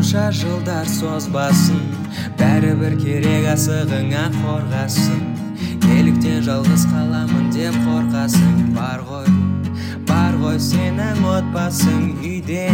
[0.00, 1.80] қанша жылдар созбасын
[2.40, 5.18] бәрібір керек асығыңа қорғасын.
[5.82, 9.28] Неліктен жалғыз қаламын деп қорқасың бар ғой
[10.08, 12.64] бар ғой сенің отбасың үйде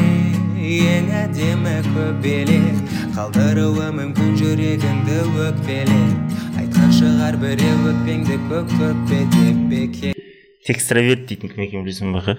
[0.71, 2.79] ең әдемі көбелек.
[3.19, 10.27] Қалдыруы мүмкін жүрегіңді өкпелеп айтқан шығар біреу өкпеңді көк көкпе деп бекер
[10.71, 12.39] текстроверт дейтін кім екенін білесің ба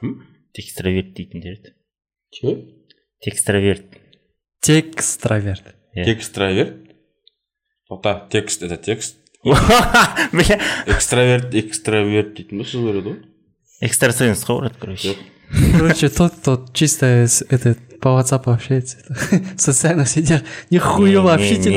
[0.00, 0.18] кім?
[0.58, 1.78] Текстроверт дейтіндер еді.
[2.34, 2.58] Че
[4.64, 6.04] текстроверт текстроверт Иә.
[6.04, 6.74] текстроверт
[7.90, 9.16] тоқта текст это текст.
[10.32, 10.58] Бля.
[10.86, 12.34] Экстраверт экстраверт.
[12.34, 13.18] Дейтін ба сөз бар еді ғой
[13.84, 15.14] экстрасенс қой брат короче
[15.78, 17.06] короче тот кто чисто
[17.50, 18.98] этот по WhatsApp общается
[19.56, 21.76] в социальных сетях нихуево общительный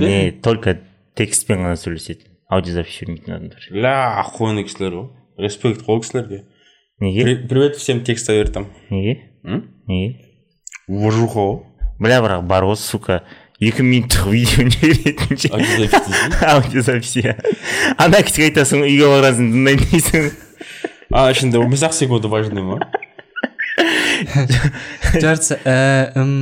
[0.00, 0.80] не, только
[1.14, 5.08] текстпен ғана сөйлеседі аудиозапись бермейтін адамдар ля охуенный кісілер ғой
[5.38, 6.40] респект қой кісілерге
[7.00, 9.68] неге При- привет всем текстовертам неге М?
[9.86, 10.23] неге
[10.88, 11.58] уважуха ғой
[11.98, 13.22] бля бірақ бар ғой сука.
[13.62, 15.48] Екі минуттық видео не беретін ше
[16.42, 17.36] Аудиозапись иә
[18.02, 20.26] ана кісіге айтасың ғой үйге барғансың тыңдаймын дейсің
[21.14, 22.80] а ішінде он бес ақ секунды важный ма?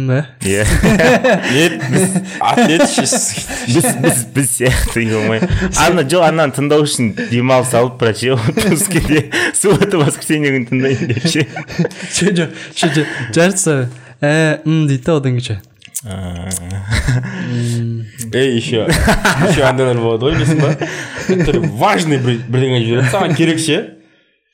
[0.09, 0.65] Б иә
[1.53, 2.05] нет біз
[3.69, 5.41] біз біз біз сияқты болмай.
[5.81, 9.29] Ана жоқ ананы тыңдау үшін демалыс алып брат ше отпускіде
[9.61, 11.47] суббота воскресенье күні тыңдаймын деп ше.
[12.13, 15.61] Жоқ жарысы ә м дейді да одан кейін
[18.34, 18.87] ей еще
[19.48, 20.75] еще андайлар болады ғой білесің ба
[21.29, 23.79] который важный бір бірдеңе жібереді саған керек ше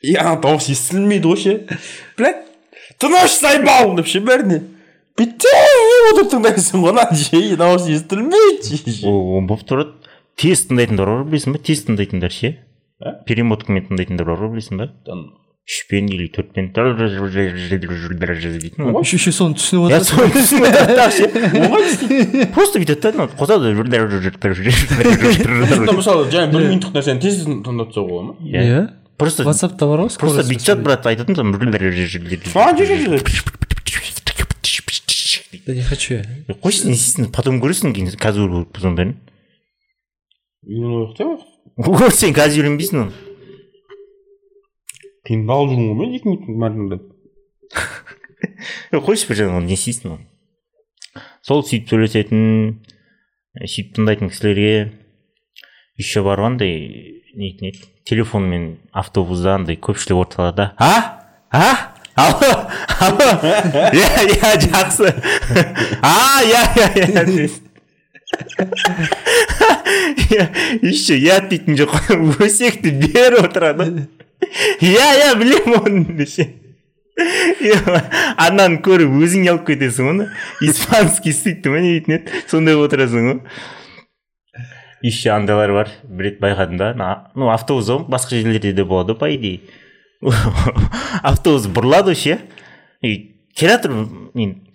[0.03, 1.55] и ана дауыс естілмейді ғой ше
[2.19, 2.45] блять
[3.01, 4.61] тыныш заебал деп ше бәріне
[5.19, 11.57] бүйтіп отырып тыңдайсың ғой ана ше дауыс естілмейді ол болып тұрады тез тыңдайтындар бар білесің
[11.57, 12.55] ба тез тыңдайтындар ше
[13.29, 14.93] перемоткамен тыңдайтындар бар ғой білесің ба
[15.69, 16.71] үшпен или төртпен
[18.97, 20.33] ғой еще соны түсініп иә отырсың соны
[21.93, 23.75] түсініп просто бүйтеді да қосады
[25.93, 28.81] мысалы жаңа бір минуттық нәрсені тез тыңдап тастауға болады ма иә
[29.21, 31.37] просто ватсапта бар ғой просто бүйтіп жатады брат айтатын
[35.69, 36.25] да не хочу я
[36.65, 39.17] қойшы не істейсің потом көресің кейін қазір бұның бәрін
[40.65, 41.45] үйрену керек
[42.01, 43.28] та сен қазір үйренбейсің оны
[45.29, 47.07] қиындалып жүрмін ғой мен екі минуттың бәрін тыңдап
[48.93, 50.25] Е, қойшы бір жағынан істейсің оны
[51.45, 52.41] сол сөйтіп сөйлесетін
[53.61, 54.73] сөйтіп тыңдайтын кісілерге
[56.01, 56.73] еще бар ғой андай
[57.37, 60.93] нетін еді телефонмен автобуста андай көпшілік орталарда а?
[61.53, 61.95] А?
[62.19, 62.51] Алло?
[62.99, 63.29] Алло?
[63.95, 65.13] Иә иә жақсы
[66.03, 66.63] а иә
[67.05, 67.49] иә
[70.25, 70.45] иә
[70.89, 71.93] еще иә дейтін жоқ
[72.49, 74.09] өсекті беріп отырады
[74.81, 76.49] иә иә білемін оны десе.
[78.39, 80.29] Ананы көріп өзің алып кетесің оны.
[80.63, 82.43] Испанский істейді ма не дейтін еді.
[82.47, 83.41] Сондай болып отырасың ғой.
[85.03, 85.91] Еще андайлар бар.
[86.05, 86.93] Бір рет байқадым да.
[87.35, 89.61] Ну автобус ғой басқа жерлерде де болады по идее.
[91.23, 92.39] Автобус бұрылады ше
[93.03, 93.93] и келе жатыр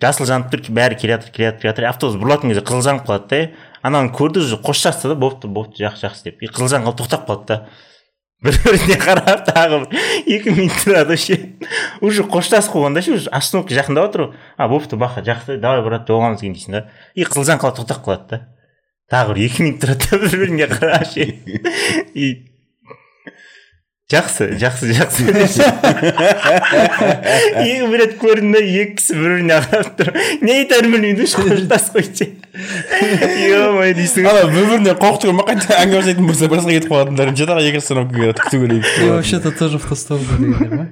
[0.00, 3.08] жасыл жанып тұр бәрі келе жатыр келе жатыр келе жатыр автобус бұрылатын кезде қызыл жанып
[3.08, 3.50] қалады да.
[3.82, 6.42] Ананы көрді уже қоштасты да болыпты болыпты жақсы жақсы деп.
[6.42, 7.68] И қызыл жанған тоқтап қалды да.
[8.44, 9.88] Бір біріне қарап тағы бір
[10.36, 11.38] екі минут тұрады ше
[12.04, 14.34] уже қоштасып қойған да ше уже остановка жақындап жатыр ғой.
[14.56, 16.82] А болыпты бақа жақсы давай брат жолығамыз кейін дейсің да.
[17.14, 18.40] И қызылжан қалады тоқтап қалады да.
[19.10, 21.28] Тағы бір екі минут тұрады да бір біріне қарап ше
[22.14, 22.30] и
[24.12, 25.28] жақсы жақсы жақсы.
[27.64, 30.12] Екі бір рет көрдім да екі кісі бір біріне қарап тұр.
[30.44, 32.43] Не айтарын білмейді уже қоштасып қойды.
[32.54, 37.58] Мое дейсің ана бір біріне қорқытып ма қайта әңгіме жасайтын болса басқа кетіп қалатындар жатақ
[37.66, 40.86] екі остановкаға күту и керек вообще то тоже в ту сторону дегендер ма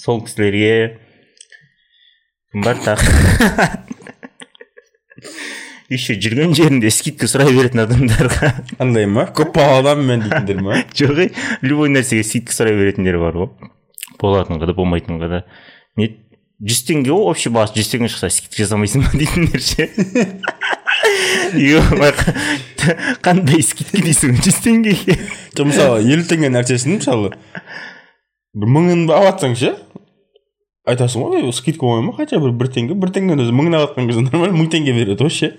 [0.00, 0.72] сол кісілерге
[2.52, 3.04] кім бар тағы
[5.92, 9.26] еще жүрген жерінде скидка сұрай беретін адамдарға андай ма?
[9.36, 10.80] Көп балалы адаммен дейтіндер ма?
[10.96, 11.30] Жоқ ей
[11.64, 13.48] любой нәрсеге скидка сұрай беретіндер бар ғой
[14.20, 15.44] болатынға да болмайтынға да.
[15.96, 16.10] Не
[16.58, 19.86] жүз теңге ғой общий бағасы жүз теңге шықса скидка жасамайсың ба дейтіндер ше
[23.22, 25.14] қандай скидка дейсің жүз теңгеге
[25.54, 27.30] жоқ мысалы елу теңге нәрсесін мысалы
[28.58, 29.74] бір мыңын алып жатсаң ше
[30.88, 33.94] айтасың ғой «Ей, скидка болмай ма хотя бы бір теңге бір теңгені өзі мыңын алып
[33.94, 35.54] жатқан кезде нормально мың теңге береді ғой ше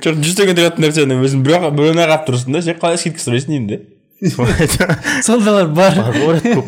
[0.00, 3.52] жоқ жүз теңге тұратын нәрсені өзің бір біреуіне қарап тұрсың да сен қалай скидка сұрайсың
[3.52, 3.76] деймін да
[5.26, 5.98] сондайлар бар.
[5.98, 6.66] Бар ғой көп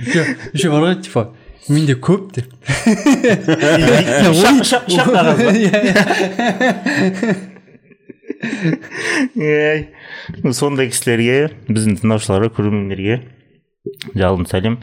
[0.00, 1.22] еще бар ғой типа
[1.68, 2.48] менде көп деп
[4.70, 5.38] шақ қағаз
[10.40, 11.36] ба сондай кісілерге
[11.68, 13.20] біздің тыңдаушыларға көрермендерге
[14.16, 14.80] жалын сәлем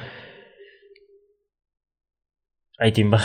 [2.77, 3.21] айтайын ба.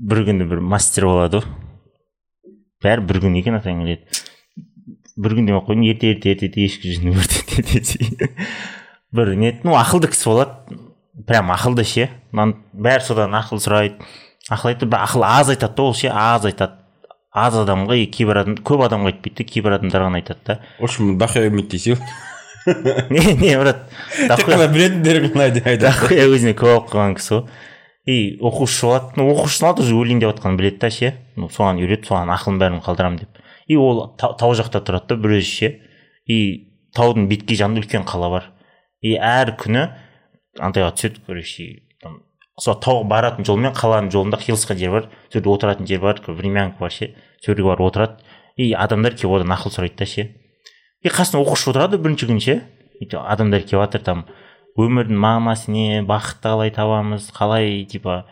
[0.00, 1.42] Бір күні бір мастер болады.
[1.42, 1.46] Ғой
[2.84, 4.20] бәрі бір күн екен атаң келеді.
[5.20, 7.98] Бір күн демей ақ қояйын ерте ерте ерте ерте ешкі жүзін өртетеді
[9.12, 10.80] бір не ну ақылды кісі болады.
[11.26, 12.08] Прям ақылды ше.
[12.32, 14.00] Бәрі содан ақыл сұрайды.
[14.50, 16.78] Ақыл айтады бірақ ақыл аз айтады да ол ше аз айтады.
[17.30, 20.58] Аз адамға и кейбір адам көп адамға айтпайды да кейбір адамдар ғана айтады да.
[20.80, 22.00] В общем дохуя білмейді дейсіз
[23.10, 23.84] не не брат
[24.16, 27.44] тек қана білетіндер ғана деп айтады дохуя өзіне көп оқып қалған кісі ғой
[28.10, 31.12] и оқушы болады ну оқушысын алады уже өлейін деп жатқанын біледі да ше.
[31.36, 33.42] Ну соған үйретіп соған ақылын бәрін қалдырамын деп.
[33.70, 35.70] И ол та- тау жақта тұрады да бір өзі ше.
[36.26, 36.38] И
[36.96, 38.50] таудың беткей жағында үлкен қала бар.
[39.00, 39.86] И әр күні
[40.60, 41.68] андайға түседі короче
[42.02, 42.20] там
[42.60, 46.20] сол тауға баратын жол мен қаланың жолында қиылысқан жер бар сол жерде отыратын жер бар
[46.26, 48.20] времянка бар ше сол жерге барып отырады.
[48.56, 50.26] И адамдар келіп одан ақыл сұрайды да ше.
[51.00, 52.56] И қасында оқушы отырады бірінші күні ше.
[53.16, 54.24] Адамдар келіп жатыр там
[54.76, 58.26] өмірдің мағынасы не бақытты қалай табамыз қалай типа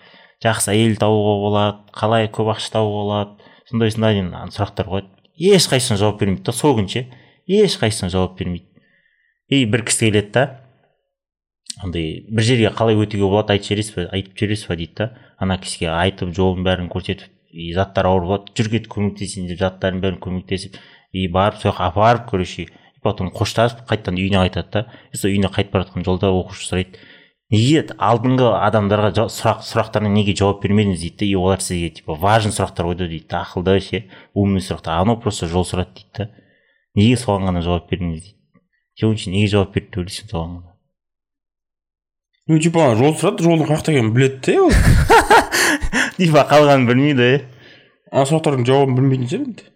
[0.44, 5.08] жақсы әйел табуға болады қалай көп ақша табуға болады сондай сондай деген сұрақтар қояды.
[5.38, 7.06] Ешқайсысына жауап бермейді да сол күні ше.
[7.48, 8.67] Ешқайсысына жауап бермейді.
[9.48, 10.44] И бір кісі келеді да
[11.82, 15.08] андай бір жерге қалай өтуге болады айтып жібересіз ба айтып жібересіз ба дейді да.
[15.38, 18.52] Ана кісіге айтып жолын бәрін көрсетіп и заттар ауыр болады.
[18.58, 20.78] Жүр кет көмектесейін деп заттардың бәрін көмектесіп
[21.12, 22.66] и барып сол жаққа апарып короче
[23.02, 24.84] потом қоштасып қайтадан үйіне қайтады да.
[25.14, 26.98] Сол үйіне қайтып бара жатқан жолда оқушы сұрайды.
[27.48, 31.28] Неге алдыңғы адамдарға сұрақ сұрақтарына неге жауап бермедіңіз дейді да.
[31.30, 33.44] И олар сізге типа важный сұрақтар қойды дейді да.
[33.46, 34.02] Ақылды ше
[34.34, 34.98] умный сұрақтар.
[34.98, 36.28] Анау просто жол сұрады дейді да.
[36.98, 38.37] Неге соған ғана жауап бердіңіз дейді?
[39.06, 40.58] Ойыңша неге жауап берді деп ойлайсың соған
[42.48, 44.72] ну типа жол сұрады жолдың қай жақта екенін біледі де ол.
[46.18, 47.40] Типа қалғанын білмейді иә
[48.10, 49.66] ана сұрақтардың жауабын білмейтін шығар енді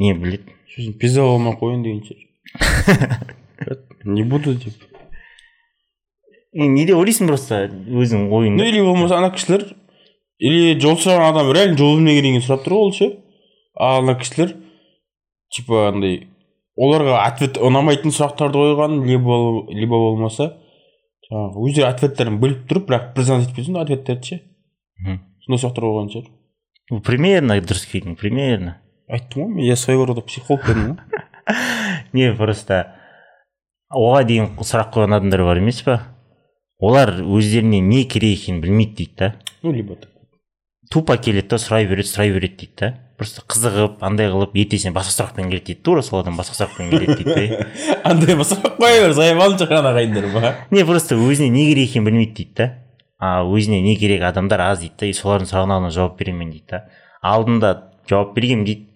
[0.00, 2.24] не біледі сосын пизда болмай ақ қояйын деген шығар
[4.16, 4.74] не буду деп.
[6.56, 9.66] Не деп ойлайсың просто өзің ну ойыңды или болмаса ана кісілер
[10.38, 13.10] или жол сұраған адам реально жол білмегеннен кейін сұрап тұр ғой ол ше.
[13.76, 14.56] Ал ана кісілер
[15.52, 16.24] типа андай
[16.76, 19.36] оларға ответ ұнамайтын сұрақтарды қойған либо
[19.72, 20.50] либо болмаса
[21.28, 24.40] жаңағы өздері ответтерін біліп тұрып бірақ признать етпей сондай ответтерді ше?
[25.46, 26.28] Сондай сұрақтар қойған шығар.
[26.90, 28.76] Ну, примерно дұрыс келдің примерно.
[29.08, 31.22] Айттым ғой я своего рода психолог дедім ғой.
[32.16, 32.82] Не просто
[33.90, 36.00] оған дейін сұрақ қойған адамдар бар емес па?
[36.78, 39.34] Олар өздеріне не керек екенін білмейді дейді да.
[39.62, 39.96] Ну либо
[40.92, 42.90] тупо келеді да сұрай береді сұрай береді дейді да.
[43.16, 47.16] Просто қызығып андай қылып ертесіне басқа сұрақпен келеді дейді тура сол адам басқа сұрақпен келеді
[47.24, 51.90] дейді да андай сұрақ қоя бер шығар ана ағайындар ба не просто өзіне не керек
[51.90, 52.70] екенін білмейді дейді да
[53.18, 56.76] а өзіне не керек адамдар аз дейді да и солардың сұрағына ғана жауап беремін дейді
[56.76, 56.84] да
[57.22, 57.72] алдында
[58.08, 58.86] жауап бергенмін дейді.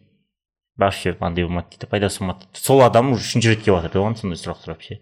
[0.81, 4.17] Вообще андай болмады дейді пайдасы болмады сол адам уже үшінші рет келіп жатыр да оған
[4.17, 5.01] сондай сұрақ сұрап ше?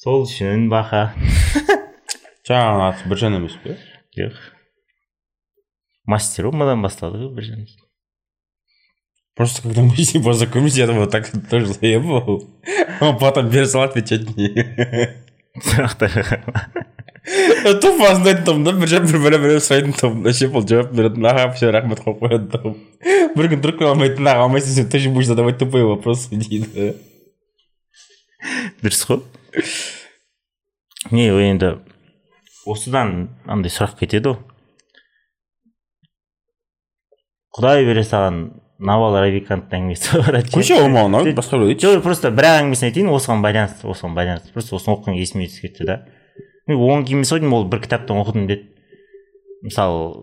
[0.00, 1.10] Сол үшін баха
[2.48, 3.76] жаңағы аты біржан емес пе?
[4.16, 4.38] Жоқ.
[6.06, 7.66] Мастер омадан басталды ғой бір жан
[9.34, 12.48] Просто когда мы с ним познакомились, я думал, так тоже заебал.
[13.00, 15.24] Он потом берется отвечать мне.
[15.62, 16.40] сұрақтарға
[17.80, 20.90] Тупо андайтын тұғым да бір жақ бір бәле біреу сұрайтын тұғым да ше бұл жауап
[20.96, 22.74] беретін аға все рахмет қойып қоятын тұғым
[23.38, 26.90] бір күн тұрып қала алмайтын аға алмайсың сен тоже будешь задавать тупые вопросы дейді
[28.82, 29.22] дұрыс қой
[31.14, 31.76] не ол енді
[32.66, 34.42] осыдан андай сұрақ кетеді ғой
[37.54, 38.38] құдай бере салған
[38.84, 42.88] навал равиканттың әңгімесі бар қойшы ол маған ұнайды басқа біреу айтшы жоқ просто бір әңгімесін
[42.88, 44.52] айтайын осыған байланысты осыған байланысты.
[44.52, 45.96] Просто осыны оқыған есіме түсіп кетті да.
[46.66, 48.66] Мен оған кейін ойдым ол бір кітаптан оқыдым деді.
[49.62, 50.16] Мысалы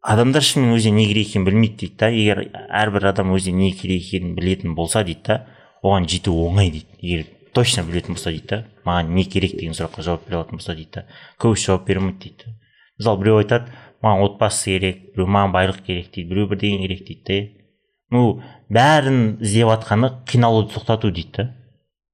[0.00, 2.10] адамдар шынымен өзіне не керек екенін білмейді дейді да.
[2.14, 5.40] Егер әрбір адам өзіне не керек екенін білетін болса дейді да
[5.82, 7.00] оған жету оңай дейді.
[7.02, 10.74] Егер точно білетін болса дейді да маған не керек деген сұраққа жауап бере алатын болса
[10.74, 11.04] дейді да
[11.40, 12.54] көбісі жауап бере алмайды дейді
[12.98, 17.22] мысалы біреу айтады маған отбасы керек біреу маған байлық керек дейді біреу бірдеңе керек дейді
[17.28, 18.22] да ну
[18.70, 21.50] бәрін іздеп жатқаны қиналуды тоқтату дейді да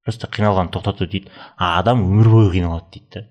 [0.05, 1.31] просто қиналғанды тоқтату дейді.
[1.57, 3.25] А адам өмір бойы қиналады дейді да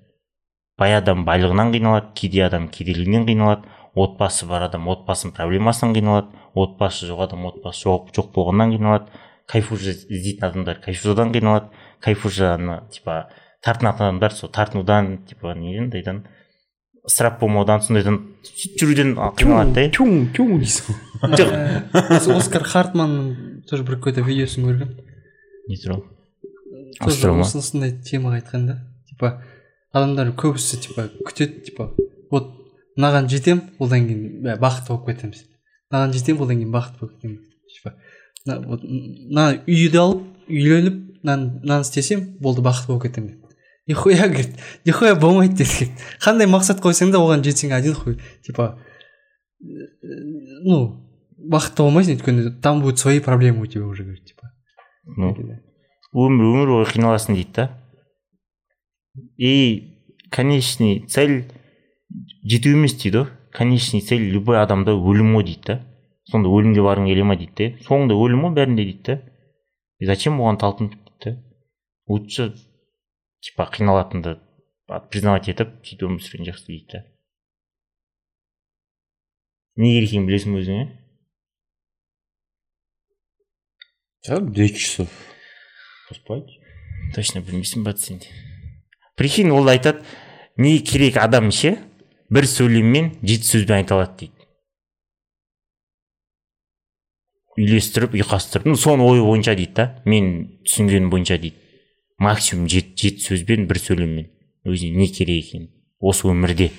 [0.77, 7.09] бай адам байлығынан қиналады кедей адам кедейлігінен қиналады отбасы бар адам отбасының проблемасынан қиналады отбасы
[7.09, 9.09] жоқ адам отбасы жоқ, жоқ болғаннан қиналады
[9.49, 11.71] кайфуша іздейтін адамдар кайфузадан қиналады
[12.05, 13.29] кайфушаны типа
[13.65, 16.27] тартынатын адамдар сол тартынудан типа неден андайдан.
[17.09, 19.85] Ысырап болмаудан сондайдан сөйтіп жүруден қиналады да.
[19.95, 20.99] тюң тюң дейсің.
[21.39, 21.53] Жоқ.
[22.35, 24.99] Оскар хартманның тоже бір какой то видеосын көргенмін
[25.69, 26.05] не туралы
[27.01, 28.77] тоже осындай темаға айтқан да.
[29.09, 29.39] Типа
[29.91, 31.89] адамдар көбісі типа күтеді типа
[32.31, 32.53] вот
[32.95, 35.43] мынаған жетем одан кейін бақытты болып кетеміз
[35.89, 37.39] мынаған жетем одан кейін бақытты болып кетемін.
[37.73, 37.95] Типа
[38.45, 43.48] мына вот мына үйді алып үйленіп мынаны істесем болды бақытты болып кетемін деп
[43.89, 44.55] нихуя говорит
[44.85, 45.89] нихуя болмайды деді
[46.21, 48.19] қандай мақсат қойсаң да оған жетсең один хуй.
[48.45, 48.77] Типа
[49.59, 50.77] ну
[51.39, 54.53] бақытты болмайсың өйткені там будут свои проблемы у тебя уже говорит типа.
[55.17, 55.33] Ну.
[56.13, 57.65] Өмір өмір бойы қиналасың дейді да.
[59.37, 59.97] И
[60.29, 61.49] конечный цель
[62.43, 63.27] жету емес дейді ғой.
[63.51, 65.81] Конечный цель любой адамда өлім ғой дейді да.
[66.29, 70.59] Сонда өлімге барғың келе ма дейді да соңында өлім ғой бәрінде дейді да зачем оған
[70.61, 71.37] талпынып дейді да
[72.07, 72.53] лучше
[73.45, 74.37] типа қиналатынды
[75.11, 77.03] признавать етіп сөйтіп өмір сүрген жақсы дейді да
[79.79, 80.87] не керек екенін білесің ба өзің иә
[84.21, 85.07] Сейчас екі часов.
[86.09, 86.57] Поспать.
[87.15, 88.19] Точно білмейсің ба сен
[89.15, 90.03] прикинь ол айтады
[90.57, 91.77] не керек адам ше
[92.29, 94.35] бір сөйлеммен жеті сөзбен айта алады дейді.
[97.59, 98.67] Үйлестіріп ұйқастырып.
[98.69, 100.29] Ну соның ойы бойынша дейді да мен
[100.67, 101.57] түсінгенім бойынша дейді.
[102.19, 104.29] Максимум жеті жеті сөзбен бір сөйлеммен
[104.67, 105.69] өзіне не керек екенін.
[105.99, 106.69] Осы өмірде.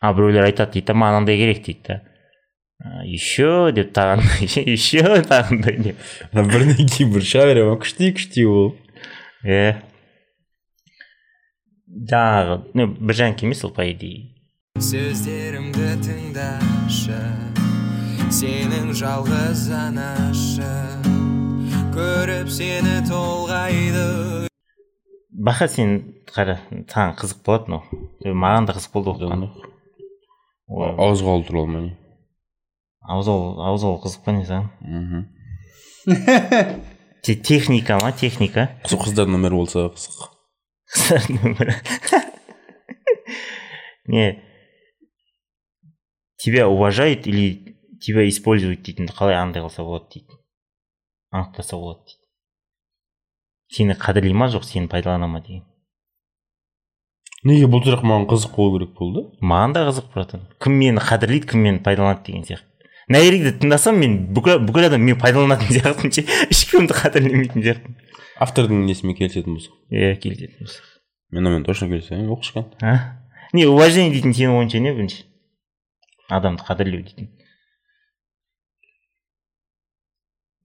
[0.00, 2.02] А біреулер айтады дейді да маған андай керек дейді да.
[2.84, 3.72] «А, еще?
[3.72, 4.20] деп тағы
[4.68, 5.22] еще?
[5.24, 6.04] тағындай деп.
[6.34, 8.80] Бірінен кейін бір шыға бере ма күшти күшти болып
[9.44, 9.80] иә
[12.10, 14.34] жаңағы ну бір жаңағы емес ол по идее
[14.82, 17.43] сөздерімді тыңдашы.
[18.34, 20.66] Сенің жалғыз анашы
[21.94, 24.48] көріп сені толғайды.
[25.30, 25.92] Баха сен
[26.32, 26.56] қара
[26.90, 29.44] саған қызық болады мынау маған да қызық болды оқыған
[31.04, 31.92] ауыз қалу туралы ма не?
[33.06, 34.66] Ауыз ауыз қызық па не саған?
[34.82, 35.20] Мхм.
[37.22, 38.66] Те- техника ма техника?
[38.82, 40.26] Қыз- қыздардың өмірі болса қызық.
[41.38, 41.78] Нөмірі.
[44.10, 44.26] не
[46.44, 47.63] тебя уважают или
[48.00, 50.38] тебя используют дейтін қалай андай қылса болады дейді
[51.30, 52.24] анықтаса болады дейді
[53.74, 54.48] сені қадірлей ма?
[54.52, 55.64] Жоқ сені пайдалана ма деген.
[57.44, 59.24] Неге бұл сұрақ маған қызық болу керек болды?
[59.40, 60.46] Маған да қызық братан.
[60.62, 62.70] Кім мені қадірлейді кім мені пайдаланады деген сияқты.
[63.08, 66.24] Мына еректі тыңдасам мен бүкіл, бүкіл адам мені пайдаланатын сияқтымын ше.
[66.54, 67.98] Ешкімді қадірлемейтін сияқтымын.
[68.40, 70.88] Автордың несімен келісетін болсақ иә келісетін болсақ.
[71.34, 73.20] Мен онымен точно келісемін оқы кішкене а?
[73.52, 75.20] Не уважение дейтін сенің ойыңша не бірінші?
[76.32, 77.28] Адамды қадірлеу дейтін.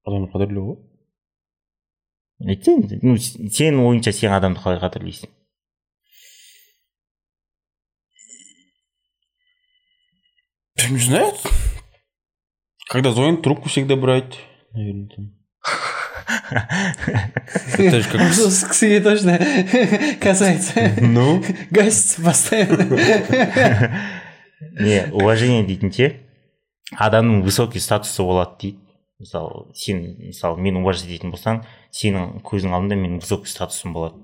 [0.10, 0.78] Адамды қадірлеу ғой
[2.54, 5.30] айтсайын ну сенің ойыңша сен адамды қалай қадірлейсің
[10.90, 11.34] не знаю
[12.90, 14.40] когда звонит трубку всегда брать
[14.74, 15.36] наверное там
[17.78, 19.38] это же как осы кісіге точно
[20.22, 22.84] касается ну гасится постоянно
[24.80, 26.08] не уважение дейтін ше
[26.98, 28.89] адамның высокий статусы болады дейді
[29.20, 31.64] мысалы сен мысалы мені уважать ететін болсаң
[31.96, 34.22] сенің көзің алдында менің высокий статусым болады.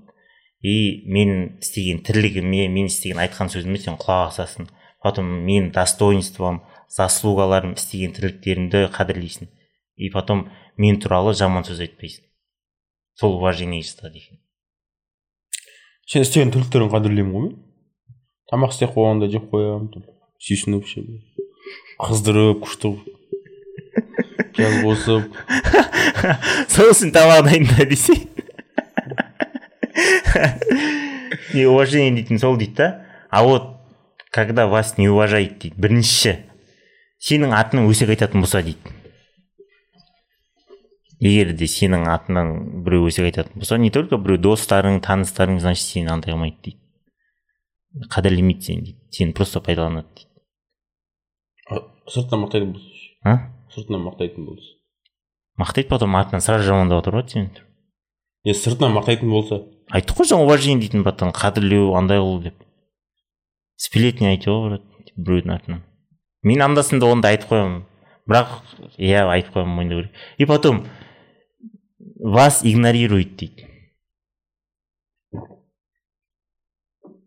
[0.61, 4.69] И менің істеген тірлігіме мен істеген айтқан сөзіме сен құлақ асасың.
[5.03, 9.51] Потом менің достоинством заслугаларым істеген тірліктерімді қадірлейсің.
[9.97, 12.25] И потом мен туралы жаман сөз айтпайсың.
[13.19, 14.41] Сол уважение жатады екен
[16.05, 17.47] сен істеген тірліктерін қадірлеймін ғой.
[17.49, 17.55] Мен
[18.51, 20.03] тамақ істеп қойғанда жеп қоямын
[20.45, 21.01] сүйсініп ше.
[21.97, 22.91] Қыздырып күшті
[24.57, 25.29] қосып
[26.73, 28.25] сол үшін тамақ дайында десей
[31.53, 33.05] не уважение дейтін сол дейді да.
[33.29, 33.77] А вот
[34.31, 36.35] когда вас не уважает дейді бірінші
[37.19, 38.93] сенің атыңнан өсек айтатын болса дейді.
[41.19, 46.11] Егер де сенің атыңнан біреу өсек айтатын болса не только біреу достарың таныстарың значит сені
[46.11, 48.99] андай қылмайды дейді қадірлемейді сені дейді.
[49.11, 50.29] Сені просто пайдаланады дейді.
[52.11, 52.27] Ше?
[53.23, 53.54] а?
[53.75, 54.73] Сыртынан мақтайтын болса.
[55.59, 57.65] Мақтайды потом артынан сразу жамандап отыр ғой сені
[58.45, 59.63] е сыртынан мақтайтын болса.
[59.89, 62.55] Айттық қой жаңа уважение дейтін братан қадірлеу андай қылу деп.
[63.75, 64.83] Сплетня айтып ғой брат
[65.17, 65.81] біреудің артынан
[66.45, 67.83] мен анда санда онда айтып қоямын.
[68.29, 68.47] Бірақ
[68.97, 70.13] иә айтып қоямын мойындау керек.
[70.37, 70.87] И потом
[72.19, 73.67] вас игнорирует дейді.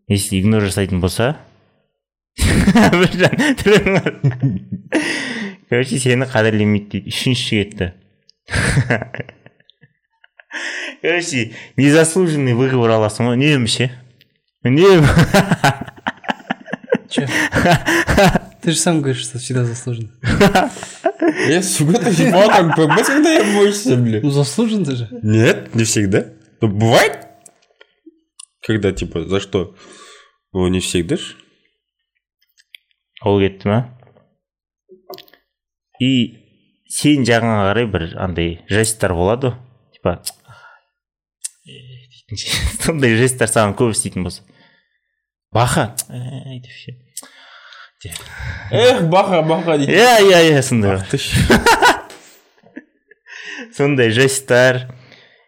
[0.07, 1.37] Если игнор жасайтын болса.
[5.69, 7.91] короче сені қадірлемейді дейді үшінші кетті
[11.01, 13.91] короче незаслуженный выговор аласың ғой үнемі ше
[14.65, 15.07] үнемі
[17.09, 17.29] че
[18.61, 20.11] ты же сам говоришь что всегда заслуженно
[21.47, 24.21] е сука ты ебал как бы мы всегда ебаешься блин.
[24.23, 25.07] Ну заслуженно ты же.
[25.23, 26.25] Нет не всегда.
[26.61, 27.27] Ну бывает
[28.61, 29.75] когда типа за что?
[30.53, 31.35] Ну не всегда ж.
[33.21, 33.98] Ол кетті ма?
[35.99, 36.11] И
[36.89, 39.57] сен жағыңа қарай бір андай жесттер болады ғой.
[39.95, 40.21] Типа
[42.85, 44.43] сондай жесттер саған көп істейтін болса
[45.51, 46.95] баха деп ше
[48.71, 49.91] эх баха баха дейді.
[49.91, 50.99] Иә иә иә сондай
[53.75, 54.87] сондай жесттер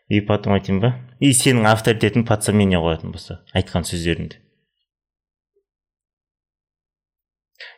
[0.10, 0.96] и потом айтайын ба.
[1.22, 4.39] И сенің авторитетің под сомнение қоятын болса айтқан сөздеріңді.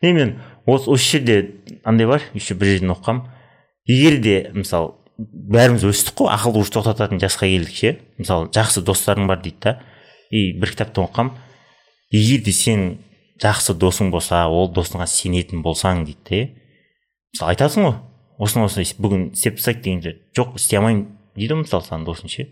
[0.02, 1.38] И мен осы осы жерде
[1.84, 3.30] андай бар еще бір жерден оқығанмын
[3.90, 9.28] егер де мысалы бәріміз өстік қой ақыл уж тоқтататын жасқа келдік ше мысалы жақсы достарың
[9.28, 9.76] бар дейді да
[10.32, 11.36] и бір кітаптан оқығанмын
[12.12, 12.88] егер де сен
[13.44, 16.42] жақсы досың болса ол досыңа сенетін болсаң дейді да
[17.34, 18.00] мысалы айтасың ғой
[18.40, 22.48] осыны осыны бүгін істеп тастайық дегенде жоқ істей алмаймын дейді ғой мысалы саған досың ше.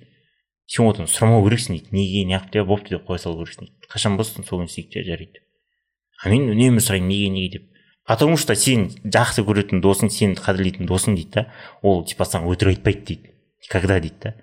[0.71, 3.89] Сен одан сұрамау керексің дейді неге неғып деп бопты деп қоя салу керексің дейді.
[3.91, 5.41] Қашан болсын сол күні істейік те жарайды.
[6.23, 7.67] А мен үнемі сұраймын неге неге деп.
[8.07, 11.45] Потому что сен жақсы көретін досың сені қадірлейтін досың дейді да.
[11.81, 13.33] Ол типа саған өтірік айтпайды дейді.
[13.65, 14.33] Никогда дейді да.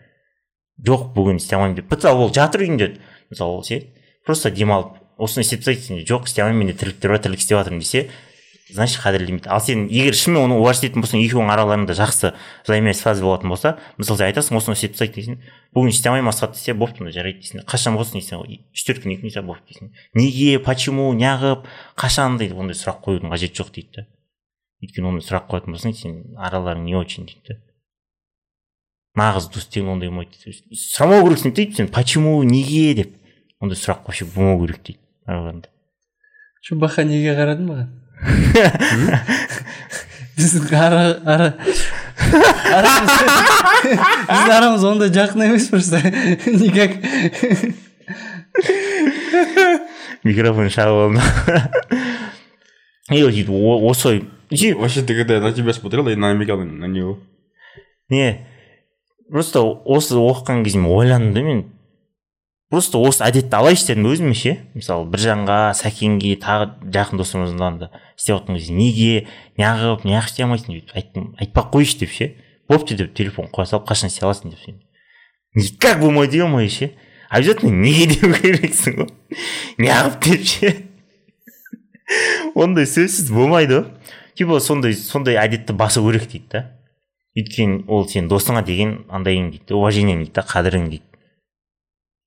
[0.87, 1.93] Жоқ бүгін істей алмаймын деп.
[2.07, 2.97] Ол жатыр үйінде.
[3.31, 3.83] Мысалы ше
[4.25, 7.83] просто демалып осыны істеп тастайық десең жоқ істей алмаймын менде тірліктер бар тірлік істеп жатырмын
[7.83, 8.03] десе
[8.71, 12.33] значит қадірлемейді ал сен егер шынымен оны уважать болсаң екеуіңнің араларыңда жақсы
[12.67, 15.39] взаимосвязь болатын болса мысалы сен айтасың осыны істеп тастайық дейсің
[15.75, 19.23] бүгін істей алмаймын асхат десе бопты онда жарайды дейсің қашан болсын дейсің үш төрт күннен
[19.23, 21.65] кейін болды дейсің неге почему неғып
[21.97, 22.59] қашан дейді.
[22.59, 24.07] Ондай сұрақ қоюдың қажеті жоқ дейді да.
[24.85, 27.59] Өйткені ондай сұрақ қоятын болсаң сен араларың не очень дейді да.
[29.19, 31.81] Нағыз дос деген ондай болмайды сұрамау керексің дейді.
[31.81, 33.17] Сен почему неге деп.
[33.61, 35.73] Ондай сұрақ вообще болмау керек дейді араларында
[36.69, 37.93] че баха неге қарадың маған?
[40.39, 41.49] Біздің ара ара
[42.79, 43.13] арамыз
[44.29, 46.03] біздің арамыз ондай жақын емес просто
[46.47, 46.91] никак
[50.25, 51.23] микрофон шағып алдым
[53.11, 53.49] и сөйтіп
[53.89, 54.21] осы
[54.75, 57.19] вообще ты когда на тебя смотрел я намекал на него.
[58.09, 58.47] Не
[59.31, 61.73] просто осы оқыған кезде мен ойландым да мен
[62.71, 64.57] просто осы әдетті алайыншы дедім өзіме ше.
[64.77, 69.27] Мысалы біржанға сәкенге тағы жақын достарымыздан да істеп жатқан кезде неге
[69.59, 72.35] неғып неғып істей алмайсың деп айттым айтпай ақ қойшы деп ше.
[72.69, 74.85] Бопты деп телефон қоя салып қашан істей аласың деп
[75.55, 76.93] никак болмайды деген ғой ше.
[77.31, 79.11] Обязательно неге деу керексің ғой.
[79.79, 80.75] Неғып деп ше.
[82.55, 83.87] Ондай сөзсіз болмайды ғой.
[84.39, 86.65] Типа сондай сондай әдетті басу керек дейді да.
[87.39, 91.08] Өйткені ол сен досыңа деген андайың дейді уважениең дейді да қадірің дейді.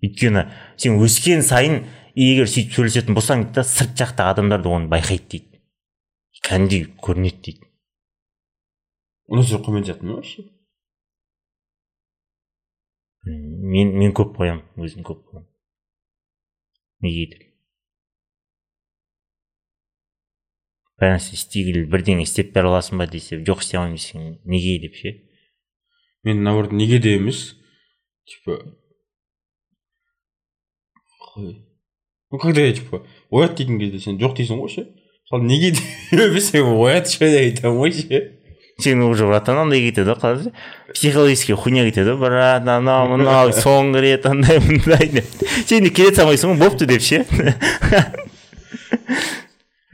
[0.06, 0.46] Өйткені
[0.82, 1.84] сен өскен сайын
[2.16, 5.62] егер сөйтіп сөйлесетін болсаң дейді да сырт жақтағы адамдар да оны байқайды дейді.
[6.42, 7.70] Кәдімгідей көрінеді дейді.
[9.30, 10.48] Ондай сұрақ қоймайтын сияқтымын вообще?
[13.76, 15.48] Мен мен көп қоямын өзім көп қоямын.
[17.06, 17.48] Неге деп
[21.02, 24.98] бір нәрсе істегелі бірдеңе істеп бере аласың ба десе жоқ істей алмаймын десең неге деп
[25.00, 25.14] ше
[26.28, 27.56] мен наоборот неге де емес
[28.30, 28.60] типа
[31.34, 31.56] қалай
[32.32, 34.86] ну когда я типа оят дейтін кезде сен жоқ дейсің ғой ше
[35.32, 35.74] мысалы неге
[36.12, 38.22] берсең оят ше деп айтамын ғой ше
[38.82, 40.54] сен уже братан андай кетеді ғой қалай
[40.94, 46.16] психологический хуйня кетеді ғой брат анау мынау соңғы рет андай мындай деп сен де келе
[46.16, 47.26] салмайсың ғой бопты деп ше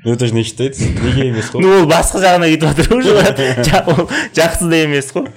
[0.03, 3.15] ну это же не считается неге емес қой ну ол басқа жағына кетіп жатыр уже
[3.65, 4.05] жа- ол
[4.37, 5.27] жақсы да емес қой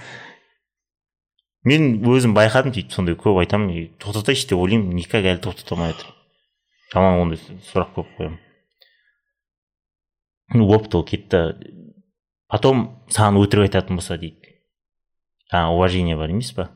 [1.64, 3.90] мен өзім байқадым сөйтіп сондай көп айтамын.
[4.00, 6.18] Тоқтатайыншы деп ойлаймын никак әлі тоқтата алмай жатырмын
[6.90, 7.38] жаман ондай
[7.70, 8.38] сұрақ көп қоямын.
[10.54, 11.42] Ну бопты ол кетті.
[12.50, 14.56] Потом саған өтірік айтатын болса дейді.
[15.52, 16.70] Жаңағы уважение бар емес па?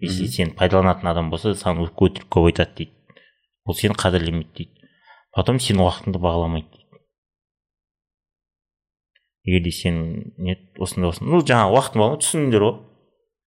[0.00, 3.20] Если сен пайдаланатын адам болса саған өтірік көп айтады дейді.
[3.64, 4.88] Ол сені қадірлемейді дейді.
[5.36, 7.04] Потом сенің уақытыңды бағаламайды дейді.
[9.44, 10.00] Егер де сен
[10.38, 11.34] не осындай осындай.
[11.34, 12.76] Ну жаңағы уақытын бағала түсіндіңдер ғой.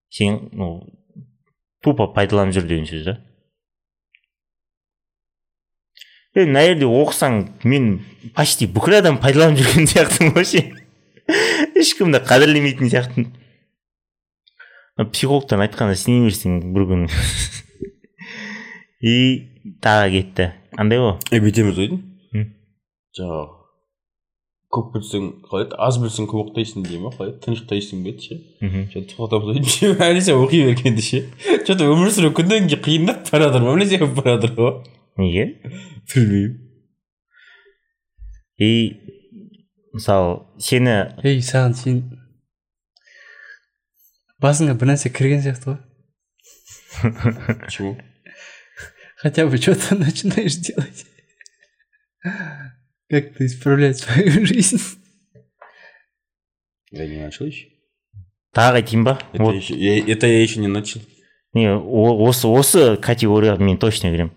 [0.09, 0.69] Сен ну
[1.83, 3.15] тупо пайдаланып жүр деген сөз да.
[6.37, 7.89] Е мына жерде оқысаң мен
[8.37, 10.63] почти бүкіл адам пайдаланып жүрген сияқтымын ше
[11.77, 13.31] ешкімді қадірлемейтін сияқтымын.
[15.13, 17.09] Психологтан айтқанда сене берсең бір күні
[19.13, 19.15] и
[19.83, 20.51] тағы кетті.
[20.77, 21.17] Андай ғой.
[21.33, 21.97] Е бүйтеміз ғой
[23.17, 23.56] жаңағы
[24.73, 27.11] көп білсең қалай еді аз білсең көп ұйықтайсың дей ма?
[27.15, 28.37] қалай еді тыныштайсың ба еді ше?
[28.61, 28.85] Мхм.
[28.91, 31.23] Че то тоқтатамыз ғой әлі сен оқи бергенде ше.
[31.67, 33.75] Че то өмір сүру күннен күнге қиындап бара жатыр ма?
[33.77, 34.73] Білесің бара жатыр ғой.
[35.17, 35.45] Неге?
[36.13, 36.63] Білмеймін.
[38.57, 38.69] И
[39.93, 41.99] мысалы сені ей саған сен
[44.41, 45.83] басыңа бір нәрсе кірген сияқты ғой.
[47.61, 47.97] Почему
[49.17, 51.05] хотя бы что то начинаешь делать.
[53.09, 54.79] Как-то исправлять свою жизнь.
[56.91, 57.67] Я не начал еще
[58.55, 59.55] тағы айтайын ба это вот.
[59.55, 61.01] еще я- это я еще не начал.
[61.53, 64.31] Не осы осы категорияға мен точно кіремін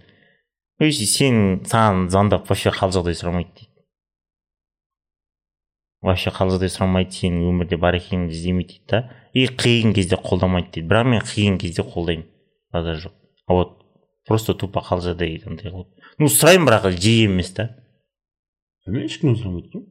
[0.78, 3.68] то есть сен саған звондап вообще хал жағдай сұрамайды дейді.
[6.02, 9.00] Вообще хал жағдай сұрамайды сенің өмірде бар екеніңді іздемейді дейді да.
[9.34, 10.88] И қиын кезде қолдамайды дейді.
[10.88, 12.24] Бірақ мен қиын кезде қолдаймын.
[12.72, 13.12] Базар жоқ.
[13.46, 13.82] А вот
[14.26, 17.68] просто тупо хал жағдай андай қылып ну сұраймын бірақ жиі емес та.
[18.88, 19.82] Мен ешкімнен сұрамайды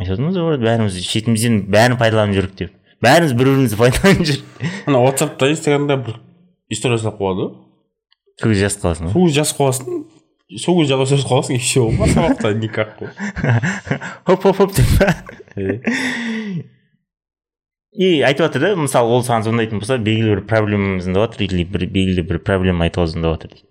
[0.00, 2.72] екенмін айтып ғой бәріміз шетімізден бәрін пайдаланып жүрік деп.
[3.04, 4.44] Бәріміз бір бірімізді пайдаланып жүрік
[4.90, 6.18] ана ватсапта инстаграмда бір
[6.68, 7.52] история салып қояды ғой
[8.40, 10.04] сол кезде жазып қаласың ғой сол кезде жазып қаласың.
[10.60, 13.08] Сол кезде жазып қаласың и все басқа уақытта никак қой.
[14.26, 15.06] Хоп хоп хоп деп па?
[17.94, 21.64] И айтып жатыр да мысалы ол саған звондайтын болса белгілі бір проблеманы звондап жатыр или
[21.64, 23.68] бір белгілі бір проблема айтуға звондап жатыр дейді.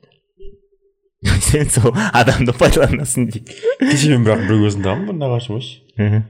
[1.47, 6.23] Сен сол адамды пайдаланасың дейді кеше мен бірақ біреу өзімдамын бір нағашым ше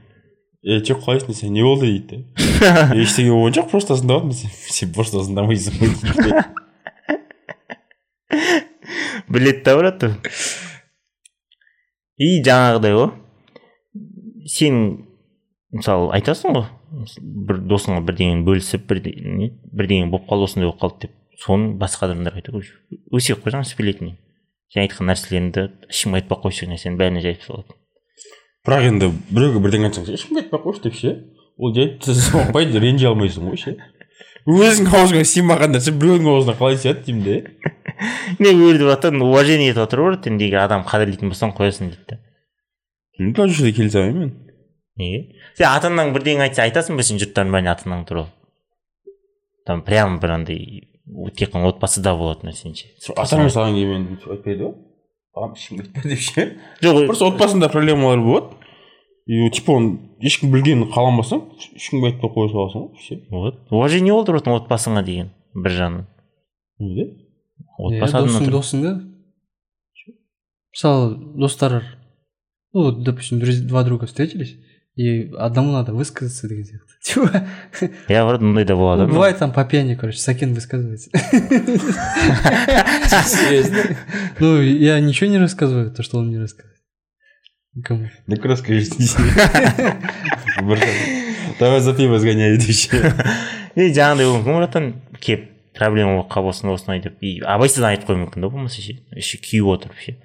[0.64, 2.24] е че қалайсың десем не болды дейді
[2.60, 6.30] да «Е, ештеңе болған жоқ просто звондаватырмын десем сен просто звондамайсың ғой дейді
[9.28, 10.06] біледі да брат
[12.16, 13.10] и жаңағыдай ғой
[14.48, 14.80] сен
[15.74, 16.66] мысалы айтасың ғой
[17.48, 22.62] бір досыңа бірдеңені бөлісіп бірдеңе болып қалды осындай болып қалды деп соны басқа адамдарға айтуға
[23.18, 24.14] өсек қой жаңағы сплетни
[24.74, 27.78] сен айтқан нәрселеріңді ешкімге айтпай ақ қойшы сен бәріне жайып салады
[28.66, 31.14] бірақ енді біреуге бірдеңе айтсаң ешкімге айтпай ақ қойшы деп ше.
[31.56, 33.76] Ол жайып соқпайды ренжи алмайсың ғой ше.
[34.50, 37.36] Өзіңнің аузыңа сыймаған нәрсе біреудің аузына қалай сыяды деймін де.
[38.42, 42.18] Не өліп жатыр уважение етіп жатыр ғой енді егер адам қадірлейтін болсаң қоясың дейді да
[43.18, 44.32] мен тоже жерде келісе алмаймын мен
[44.98, 45.20] неге
[45.54, 48.32] сен ата анаң бірдеңе айтса айтасың ба сен жұрттардың бәріне ата анаң туралы?
[49.66, 50.58] Там прям бір андай
[51.36, 54.70] тек қана отбасыда болатын нәрсені ше ата саған кейін мен айтпайды
[55.34, 56.46] ғой ешкімге айтпа деп ше
[56.82, 58.56] жоқ просто отбасында проблемалар болады
[59.26, 61.44] и типа оны ешкім білгенін қаламасаң
[61.76, 66.06] ешкімге айтпай қоя саласың ғой все вот уважение болдырып отырмын отбасыңа деген бір жағынан
[67.78, 68.94] отбасы досың досың да
[70.72, 71.82] мысалы достар
[72.72, 74.56] ну вот, допустим два друга встретились
[74.95, 77.47] и одному надо высказаться деген сияқты типа
[78.09, 81.09] иә брат мындай да болады ну, бывает там по пьяни короче сакен высказывается
[84.39, 86.81] ну я ничего не рассказываю то что он мне рассказывает
[87.75, 88.85] никому ну расскажи
[91.59, 93.13] давай за пиво сгоняй ше
[93.75, 94.93] и жаңағыдай болуы мүмкін братан
[95.23, 95.45] келіп
[95.77, 99.39] проблема болып қалып осындай осындай деп и абайсыздан айтып қоюы мүмкін да болмаса ше еще
[99.39, 100.17] күйіп отырып ше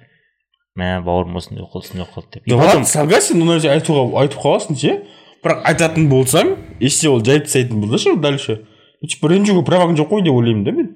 [0.78, 3.48] мә бауырым осындай болып қалды осындай болып қалды деп и да потом ладно согласен ол
[3.50, 4.96] нәрсе айтуға айтып қаласың ше?
[5.44, 8.58] Бірақ айтатын болсаң если ол жайып тастайтын болса ше дальше.
[9.00, 10.90] Типа ренжуге праваң жоқ қой деп ойлаймын да мен.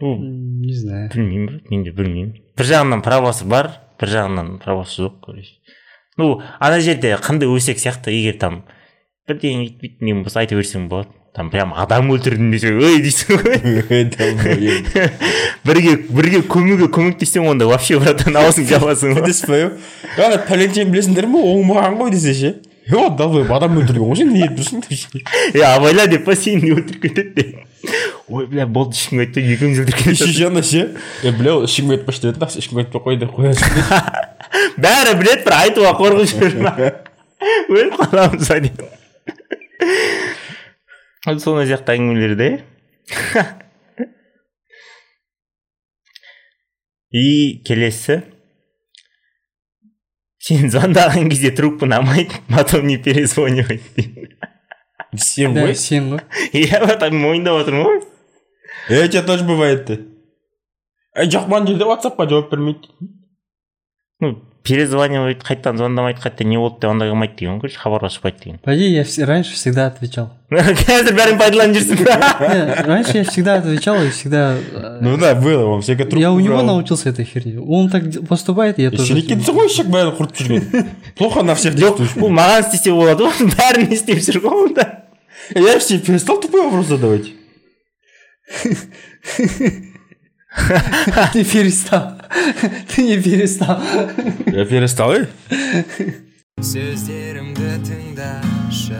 [0.00, 1.10] Не знаю.
[1.10, 2.34] білмеймін брат мен де білмеймін.
[2.56, 5.58] Бір жағынан правасы бар бір жағынан правасы жоқ короче.
[6.16, 8.62] Ну ана жерде қандай өсек сияқты егер там
[9.28, 11.10] бірдеңе өйтпейді деген болса айта берсең болады.
[11.38, 13.58] Там прям адам өлтірдім десең ей дейсің ғой
[15.68, 19.68] бірге бірге көмуге көмектессең онда вообще братан аузыңды жабасың ғой кәдеспай
[20.24, 22.50] ана пәленшені білесіңдер ме оңбаған ғой десе ше
[22.90, 25.22] е давай адам өлтірген ғой сен не етіп деп ше
[25.54, 27.54] е абайла деп па сені не өлтіріп кетеді деп
[28.26, 30.88] ой бля болды ешкімге айтпай екеуміз өлтіріп кетеді еще ана ше
[31.22, 33.70] е бля ешкімге айтпашы деп еді ешкімге айтпай қой деп қоясың
[34.82, 36.50] бәрі біледі бір айтуға қорқып жүр
[37.78, 38.82] өліп қаламыз ба деп
[41.26, 42.48] Сондай сияқты әңгімелерде
[47.10, 48.20] и келесі
[50.44, 54.28] сен звондаған кезде трубканы алмайды потом не перезванивает дейді
[55.16, 58.00] сен ғой сен ғой иә братан мойындап отырмын ғой
[58.92, 59.98] е у тебя тоже бывает де
[61.16, 62.92] е жоқ мына жерде ватсапқа жауап бермейді.
[64.19, 68.59] ну перезванивает қайтадан звондамайды қайтадан не болды деп андай қылмайды деген ғой короче хабарласпайды деген
[68.59, 73.23] по идее я вс- раньше всегда отвечал қазір бәрін пайдаланып жүрсің ба Не, раньше я
[73.25, 76.65] всегда отвечал и всегда э, ну да было он всякое трубку я у него брал.
[76.67, 79.87] научился этой херне он так де- поступает и я е тоже сен екенсің ғой ішек
[79.91, 84.39] бәрін құртып жүрген плохо на всех действуешь бұл маған істесе болады ғой бәрін істеп жүр
[84.47, 84.99] ғой онда
[85.53, 87.27] Э, я вообще перестал тупой вопрос задавать
[91.33, 92.13] ты перестал
[92.94, 93.80] ты не перестал.
[94.46, 95.26] Я перестал ей
[96.58, 98.98] сөздерімді тыңдашы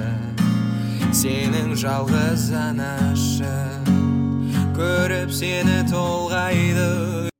[1.10, 3.88] сенің жалғыз анашың
[4.76, 7.32] көріп сені толғайды.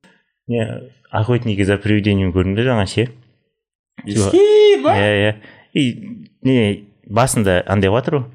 [0.51, 0.65] Не
[1.15, 3.07] охотники за привидением көрдіңдер жаңа ше?
[4.03, 5.31] Иә иә.
[5.71, 5.85] И
[6.43, 6.59] не
[7.07, 8.25] басында андай ғой.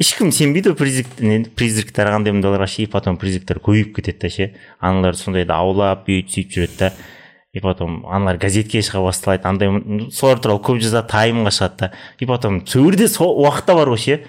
[0.00, 4.48] Ешкім сенбейді ғой призрактар қандай мындайларға ше и потом призрактар көбейіп кетеді да ше.
[4.80, 6.92] Аналар сондайды аулап бүйтіп сөйтіп жүреді да.
[7.54, 9.70] И потом аналар газетке шыға басталады андай
[10.10, 11.92] солар туралы көп жазады таймға шығады да.
[12.18, 14.24] И потом сол жерде сол уақытта бар ғой ше.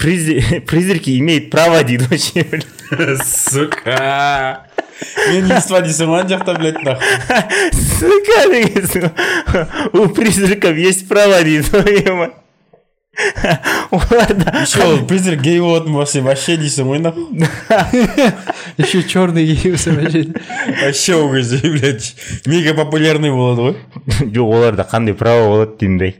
[0.00, 2.44] «Приз- призраки имеют право дейді ғой ше
[3.24, 4.66] сука!
[5.30, 7.72] Мен иства дейсің ғой ана жақта блять нахуй?
[7.72, 9.08] Сука дегенсің.
[9.96, 12.32] У призраков есть права дейді ғой
[13.90, 17.26] оларда еще ол призрак гей болатын болса вообще дейсің ғой нахуй.
[18.78, 20.26] Еще черный киюсі вообще.
[20.82, 22.14] Вообще ол кезде блять
[22.46, 23.76] мега популярный болады ғой
[24.20, 26.14] жоқ оларда қандай право болады деймін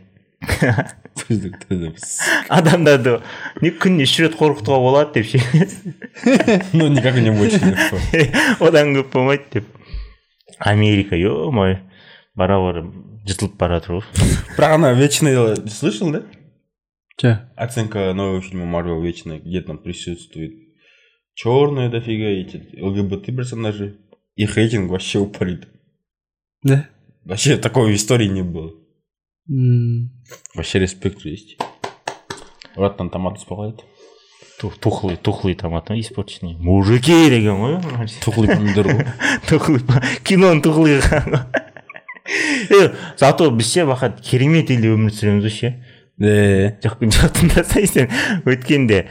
[2.49, 3.19] адамдарды
[3.61, 5.41] не күніне үш рет қорқытуға болады деп ше
[6.73, 7.61] ну никак не больше
[8.61, 9.67] одан көп болмайды деп
[10.59, 11.81] америка е мое
[12.35, 12.85] бара бара
[13.27, 14.05] жыртылып бара жатыр ғой
[14.57, 15.37] бірақ ана вечный
[15.69, 16.23] слышал да?
[17.21, 20.53] Че оценка нового фильма Марвел Вечная, где там присутствует
[21.35, 23.99] черные дофига, эти ЛГБТ персонажи.
[24.37, 25.69] Их рейтинг вообще упорит.
[26.63, 26.89] да
[27.25, 28.73] Вообще такого в истории не было.
[29.49, 30.11] М,
[30.55, 31.59] Вообще респект есть.
[32.77, 33.85] Вот там томат спалает.
[34.59, 37.81] Ту- тухлый тухлый томат испорченный мужики деген ғой
[38.25, 39.07] Тухлый помидор ғой.
[39.49, 39.81] тухлый
[40.25, 41.01] киноның тухлый
[42.71, 45.71] е зато біз ше бақат керемет елде өмір сүреміз ғой ше
[46.21, 46.77] Да.
[46.85, 48.11] жоқ тыңдасай сен
[48.45, 49.07] өткенде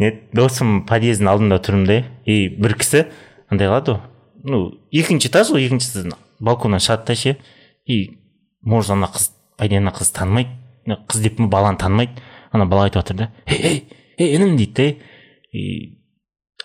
[0.00, 3.04] не досым подъездің алдында тұрмын да и бір кісі
[3.52, 4.00] андай қылады ғой
[4.48, 6.08] ну екінші этаж ғой екінші
[6.40, 7.36] балконнан шығады да ше
[7.84, 8.16] и
[8.62, 12.16] может ана қыз по ана қыз танымайды қыз деп баланы танымайды
[12.50, 13.84] ана бала айтып жатыр да ей ей
[14.18, 14.86] ей інім дейді да
[15.52, 15.98] и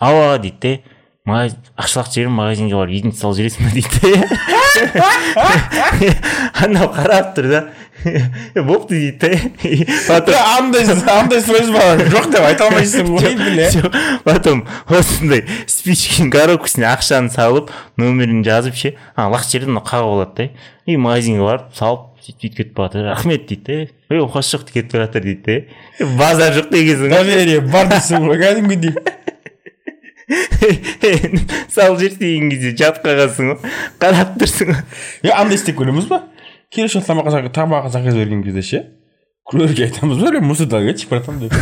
[0.00, 0.80] ауа дейді да
[1.30, 4.00] ақшалақ жіберіп магазинге барып егін салып жібересің ба дейді
[6.64, 7.60] анау қарап тұр да
[8.04, 13.90] «Е, бопты дейді да андай андай сөз бар жоқ деп айта алмайсың ғой бля Всё.
[14.24, 20.48] потом осындай спичкин коробкасына ақшаны салып нөмірін жазып ше лақ жерден қағып алады да
[20.86, 24.92] и магазинге барып салып сөйтіп сөйтіп кетіп бара рахмет дейді да ей оқасы жоқ кетіп
[24.96, 25.60] бара жатыр дейді
[26.00, 28.94] да базар жоқ дегенсің доверие бар дейсің ғой кәдімгідей
[31.68, 36.22] салып жіберші деген кезде жатып қалғансың ғой қарап тұрсың ғой е андай істеп көреміз ба
[36.70, 38.78] келесі жолы тамаққа тамаққа заказ берген кезде ше
[39.42, 41.52] курьерге айтамыз ба мусорда кетші братан деп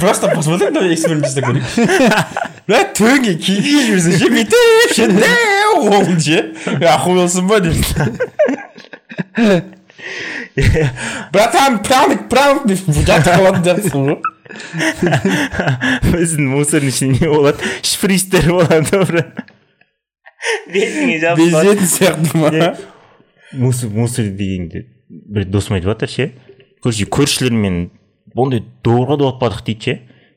[0.00, 1.64] просто посмотрим давай эксперимент жасап көрейік
[2.68, 5.04] бля төңге киге жіберсе ше бүйтіп ше
[5.78, 6.38] ол ше
[6.92, 7.78] охуелсың ба деп
[11.32, 14.18] братан праник праник деп жатып қалатын сияқтысың ғой
[16.12, 19.28] біздің мусорный ішінде не болады шприцтер болады брат
[20.72, 22.74] бетіңе жабып безетін сияқты ма?
[23.52, 26.28] Мусор мусор дегенде бір досым айтып жатыр ше?
[26.82, 27.88] Короче көршілермен
[28.36, 29.96] ондай доғырға дуатпадық дейді ше?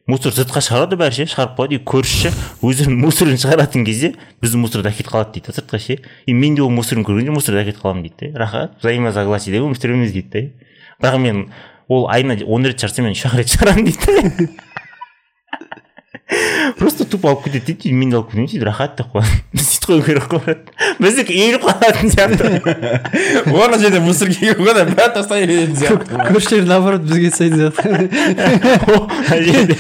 [0.09, 1.27] Мусор сыртқа шығарады бәрі ше?
[1.29, 2.31] Шығарып қояды и көрші ше?
[2.65, 5.99] Өздерінің мусорын шығаратын кезде біздің мусорды әкетіп қалады дейді да сыртқа ше?
[6.25, 8.39] И мен де ол мусорын көргенде мусорды әкетіп қаламын дейді да.
[8.41, 10.43] Рахат взаимосогласиеде өмір сүреміз дейді да.
[11.05, 11.45] Бірақ мен
[11.87, 14.49] ол айына он рет шығарса мен үш ақ рет шығарамын дейді
[16.77, 20.01] просто тупо алып кетеді дейді мен де алып кетемін сөйтіп рахат деп қоямын сөйтіп қою
[20.05, 20.55] керек қой
[21.03, 22.45] біздікі иіліп қалатын сияқты
[23.65, 27.29] ана жерде мусор келген ғой да тастай беретін сияқты көршілер наоборот бізге
[29.31, 29.75] Ана жерде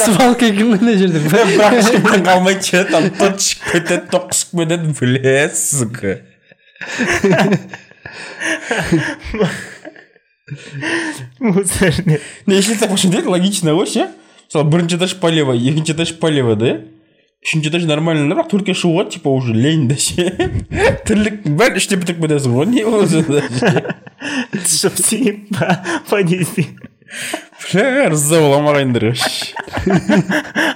[0.00, 4.56] свалка екен ғой ана жерде бірақ ешкімнен қалмайды ше там тот шығып кетеді тоқ шығып
[4.64, 6.12] кетеді бля сука
[11.38, 12.18] мусор не
[12.88, 14.08] посмотреть логично ғой ше
[14.52, 16.84] мысалы бірінші этаж полево екінші этаж полево да?
[17.42, 20.28] Үшінші этаж нормально бірақ төртке шығуға типа уже лень да ше.
[21.08, 22.84] Тірліктің бәрін үште бітіріп кетесің ғой не
[26.10, 26.66] подъезде
[27.72, 29.56] бля риза боламын ағайындар вообще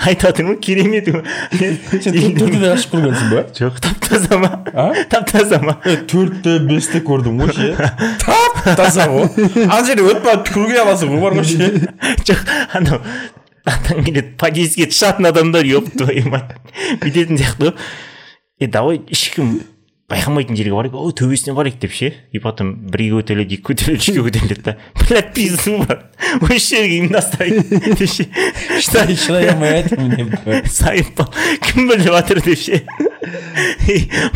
[0.09, 1.12] айтып жатырмын ғой керемет.
[1.53, 1.79] Сен
[2.37, 4.89] төртті де ашып көргенсің ба жоқ тап таза ма а?
[5.12, 7.91] Тап таза ма төртті бесті көрдім ғой ше.
[8.25, 9.29] Тап таза ғой
[9.67, 11.73] ана жерде өтіп барып түкіруге аласың ғой бар ғой ше.
[12.25, 13.03] Жоқ анау
[13.67, 16.55] адам келеді подъездге шығатын адамдар еб твою мать.
[17.03, 17.73] Бүйтетін сияқты.
[17.73, 19.59] Ғой е давай ешкім
[20.07, 24.23] байқамайтын жерге барайық ой төбесіне барайық деп ше и потом бірге көтеріледі екі көтеріледі үшке
[24.23, 26.05] көтеріледі да блять пиздың брат
[26.47, 28.27] осы жерге ұйымдастырайық деп ше
[28.87, 31.33] шыдай алмай деп сайыппал
[31.66, 32.85] кім біліп жатыр деп ше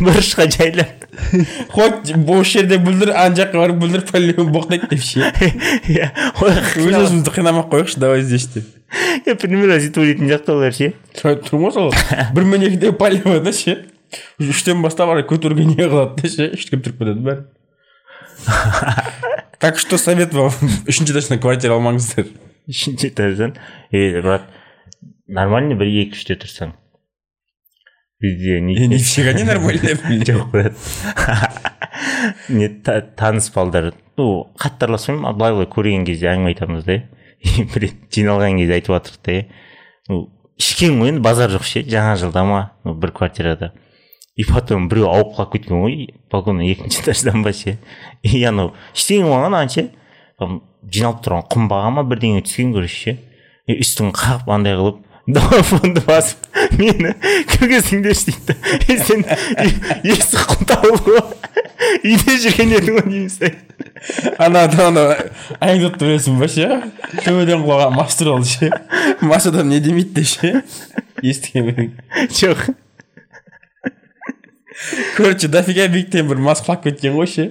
[0.01, 1.07] бұрышқа жайлап
[1.71, 5.31] хоть осы жерде бүлдір ана жаққа барып бүлдір полеон боқтайды деп ше
[5.87, 6.11] иә
[6.43, 11.71] өз өзімізді қинамай ақ қояйықшы давай здесь деп примерно сөйтіп ойлайтын сияқты олар ше тұрмын
[11.71, 11.95] ғой сол
[12.35, 13.79] бір мен екіде полево да ше
[14.41, 17.45] үштен бастап ары көтеруге не қылады да ше үшке бітіріп кетеді бәрін
[19.61, 20.53] так что совет вам
[20.89, 22.27] үшінші этаждан квартира алмаңыздар
[22.71, 23.57] үшінші этаждан
[23.93, 24.47] е брат
[25.29, 26.73] нормально бір екі үште тұрсаң
[28.21, 29.95] бізде не нифига не нормально
[30.25, 30.75] жоқ брат
[32.49, 36.99] не та- таныс балдар ну қатты араласпаймын а былай былай көрген кезде әңгіме айтамыз да
[37.41, 39.37] и бір рет жиналған кезде айтып жатырмық та
[40.09, 40.23] ну
[40.61, 43.73] ішкен ғой енді базар жоқ ше жаңа жылда ма бір квартирада
[44.41, 47.77] и потом біреу ауып қалып кеткен ғой балконнан екінші этаждан ба ше
[48.23, 49.91] и анау ештеңе болмаған ана ше
[50.41, 53.17] жиналып тұрған құмбаға ма бірдеңе түскен короче ше
[53.69, 56.49] и үстін қағып андай қылып домофонды басып
[56.79, 57.13] мені
[57.53, 58.57] кіргізіңдерші дейді да
[58.89, 59.27] и сен
[60.09, 61.21] есік құлтабы ғой
[62.01, 65.07] үйде жүрген едің ғой деймін ана ана
[65.61, 66.71] анекдотты білесің ба ше
[67.21, 68.73] төбеден құлаған мас туралы ше
[69.21, 70.55] мас адам не демейді де ше
[71.21, 71.93] естіген
[72.41, 72.71] жоқ
[75.17, 77.51] короче дофига биіктен бір мас құлап кеткен ғой ше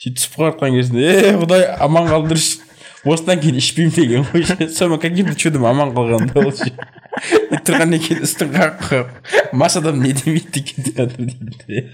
[0.00, 2.60] сөйтіп түсіп қалып жатқан кезінде е құдай аман қалдыршы
[3.04, 6.70] осыдан кейін ішпеймін деген ғой ше сонымен каким то чудом аман қалған да ол ше
[6.70, 9.08] и тұрғаннан кейін үстін қағып қағып
[9.52, 11.90] мас адам не демейді деп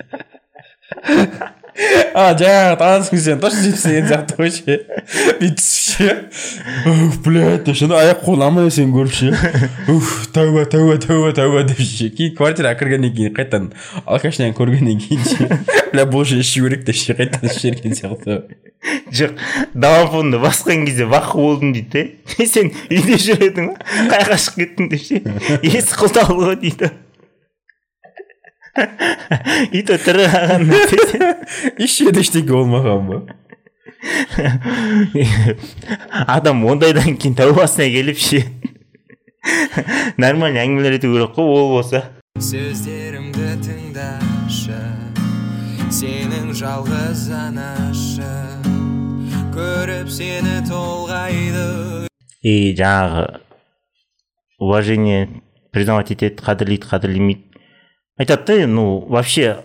[2.17, 4.77] а жаңағы танысың сен жепсің деген сияқты ғой ше
[5.41, 6.09] бүйтіп ше
[6.93, 9.33] уф блядь деп ше аяқ қолын аман есен көріп ше
[9.93, 13.69] уф тәуба тәуба тәуба тәуба деп ше кейін квартираға кіргеннен кейін қайтадан
[14.05, 15.51] алкашняны көргеннен кейін ше
[15.93, 18.41] бля бұл же ішу керек деп ше қайтадан жіберген сияқты
[19.12, 19.37] жоқ
[19.75, 22.07] домофонды басқан кезде бақы болдым дейді
[22.39, 22.47] да?
[22.53, 25.21] Сен үйде жүр едің ғой қай жаққа шығып кеттің деп ше
[25.67, 26.91] есік құлтаулы ғой дейді.
[29.73, 30.81] И то тірі қалғанда
[31.81, 33.19] ішеді ештеңе болмаған ба?
[36.27, 38.43] Адам ондайдан кейін тәубасына келіп ше
[40.19, 42.03] нормально әңгімелер ету керек қой ол болса.
[42.37, 44.81] Сөздерімді тыңдашы
[45.95, 48.33] сенің жалғыз анашы.
[49.57, 52.09] Көріп сені толғайды.
[52.43, 53.41] И жаңағы
[54.61, 55.29] уважение
[55.73, 57.56] признавать етеді қадірлейді қадірлемейді.
[58.18, 59.64] Айтады да ну вообще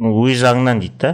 [0.00, 1.12] өз жағыңнан дейді да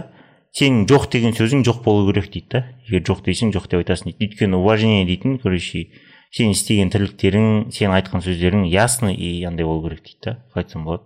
[0.53, 2.63] сенің жоқ деген сөзің жоқ болу керек дейді да.
[2.85, 4.27] Егер жоқ дейсің жоқ деп айтасың дейді.
[4.27, 5.87] Өйткені уважение дейтін короче
[6.33, 10.35] сен істеген тірліктерің сен айтқан сөздерің ясный и андай болу керек дейді да.
[10.53, 11.03] Қалай айтсам болады.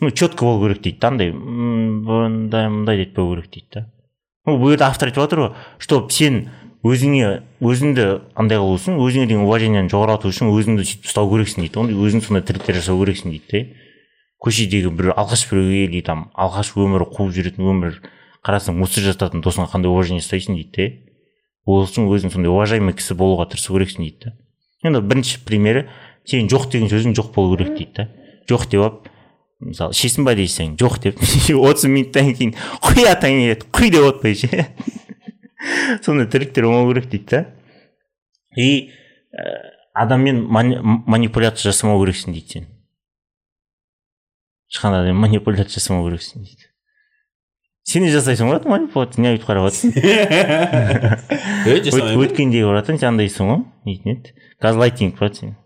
[0.00, 3.86] Ну четко болу керек дейді да андай мындай мындай етпеу керек дейді да.
[4.46, 6.44] Ну бұл жерде автор айтып жатыр ғой чтоб сен
[6.82, 7.28] өзіңе
[7.62, 11.98] өзіңді андай қылу үшін өзіңе деген уважениені жоғарылату үшін өзіңді сөйтіп ұстау керексің дейді ондай
[12.08, 13.62] өзің сондай тірліктер жасау керексің дейді да
[14.42, 18.00] көшедегі бір алғаш біреуге или там алғаш өмірі қуып жүретін өмір
[18.42, 20.88] қарасаң мусор жасататын досыңа қандай уважение ұстайсың дейді да
[21.70, 24.34] ол үшін өзің сондай уважаемый кісі болуға тырысу керексің дейді да
[24.90, 25.86] енді бірінші примері
[26.26, 28.08] сен жоқ деген сөзің жоқ болу керек дейді да
[28.50, 29.12] жоқ деп алып
[29.62, 31.22] мысалы ішесің ба десең жоқ деп.
[31.68, 34.66] отыз минуттан кейін құятаң келеді құй деп отпай ше.
[36.04, 37.40] Сондай тірліктер болмау керек дейді да
[38.56, 38.90] и
[39.94, 42.66] адаммен мани- манипуляция жасамау керексің дейді сен
[44.72, 46.68] ешқандай адаммен манипуляция жасамау керексің дейді
[47.92, 53.50] сен де жасайсың ғой манипуляция не бүйтіп қарап жатрсың е жасамаймын өткендегі братан сен андайсың
[53.52, 55.56] ғой дейтін еді газлайтинг брат сен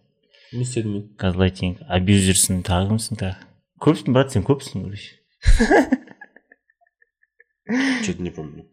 [0.52, 3.38] не істедім мен газлайтинг абьюзерсің тағы кімсің тағы
[3.84, 5.10] көпсің брат сен көпсің короче
[8.02, 8.64] Что-то не помню.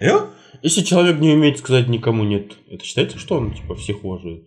[0.00, 0.30] Я?
[0.62, 4.44] Если человек не умеет сказать никому нет, это считается, что он типа всех уважает?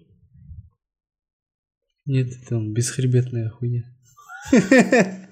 [2.05, 3.83] Нет, это он бесхребетная хуйня.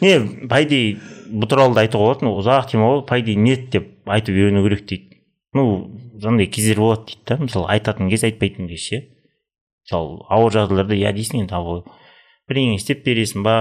[0.00, 3.68] не по идее бұл туралы да айтуға болады ну ұзақ тема ғой по идее нет
[3.72, 5.20] деп айтып үйрену керек дейді
[5.56, 5.64] ну
[6.22, 9.00] андай кездер болады дейді да мысалы айтатын кез айтпайтын кез ше
[9.86, 11.82] мысалы ауыр жағдайларда иә дейсің енді ал
[12.48, 13.56] бірдеңе істеп бересің ба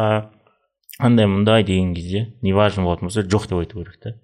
[1.00, 4.16] андай мындай деген кезде неважно болатын болса жоқ деп айту керек та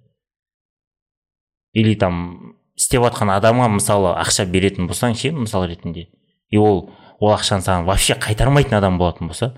[1.73, 6.09] или там істеп жатқан адамға мысалы ақша беретін болсаң ше мысал ретінде.
[6.49, 9.53] И ол ол ақшаны саған вообще қайтармайтын адам болатын болса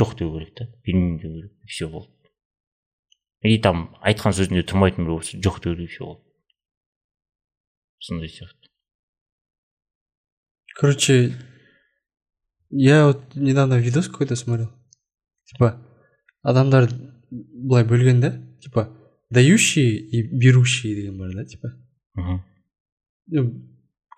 [0.00, 2.12] жоқ деу керек та бермеймін деу керек все болды.
[3.42, 6.22] И там айтқан сөзінде тұрмайтын біреу болса жоқ деу керек все болды.
[7.98, 8.68] Сондай сияқты.
[10.78, 11.34] Короче,
[12.70, 14.70] я вот недавно видос какой-то смотрел.
[15.46, 15.80] Типа,
[16.42, 16.88] адамдар
[17.30, 18.30] былай бөлген да
[18.60, 18.88] типа
[19.30, 21.68] дающие и берущие бар да типа.
[23.30, 23.68] Ну,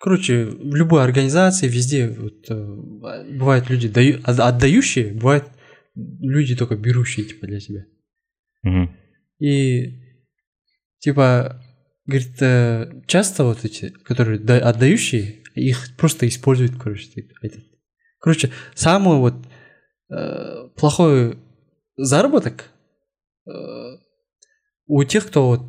[0.00, 5.46] короче в любой организации везде вот, э, бывают люди даю, от- отдающие бывают
[5.94, 7.84] люди только берущие типа для себя.
[8.62, 8.96] Мхм
[9.40, 9.98] и
[10.98, 11.62] типа
[12.06, 17.08] говорит э, часто вот эти которые да- отдающие их просто используют короче
[17.42, 17.64] айтады.
[18.20, 19.34] короче самый вот
[20.10, 21.38] э, плохой
[21.96, 22.70] заработок
[23.46, 23.50] э,
[24.92, 25.60] у тех кто вот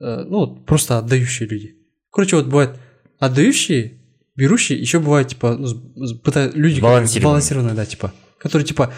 [0.00, 1.76] э, ну вот просто отдающие люди
[2.10, 2.78] короче вот бывает
[3.18, 4.00] отдающие
[4.36, 6.80] берущие еще бывает типа ну, с- с- пыта- люди
[7.20, 7.74] Сбалансированные.
[7.74, 8.92] да типа которые типа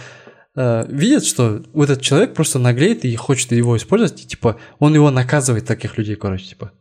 [0.57, 4.95] э, видят, что вот этот человек просто наглеет и хочет его использовать, и типа он
[4.95, 6.73] его наказывает таких людей, короче, типа.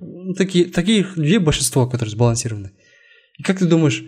[0.00, 2.72] Ну, Такие, таких людей большинство, которые сбалансированы.
[3.38, 4.02] И как ты думаешь,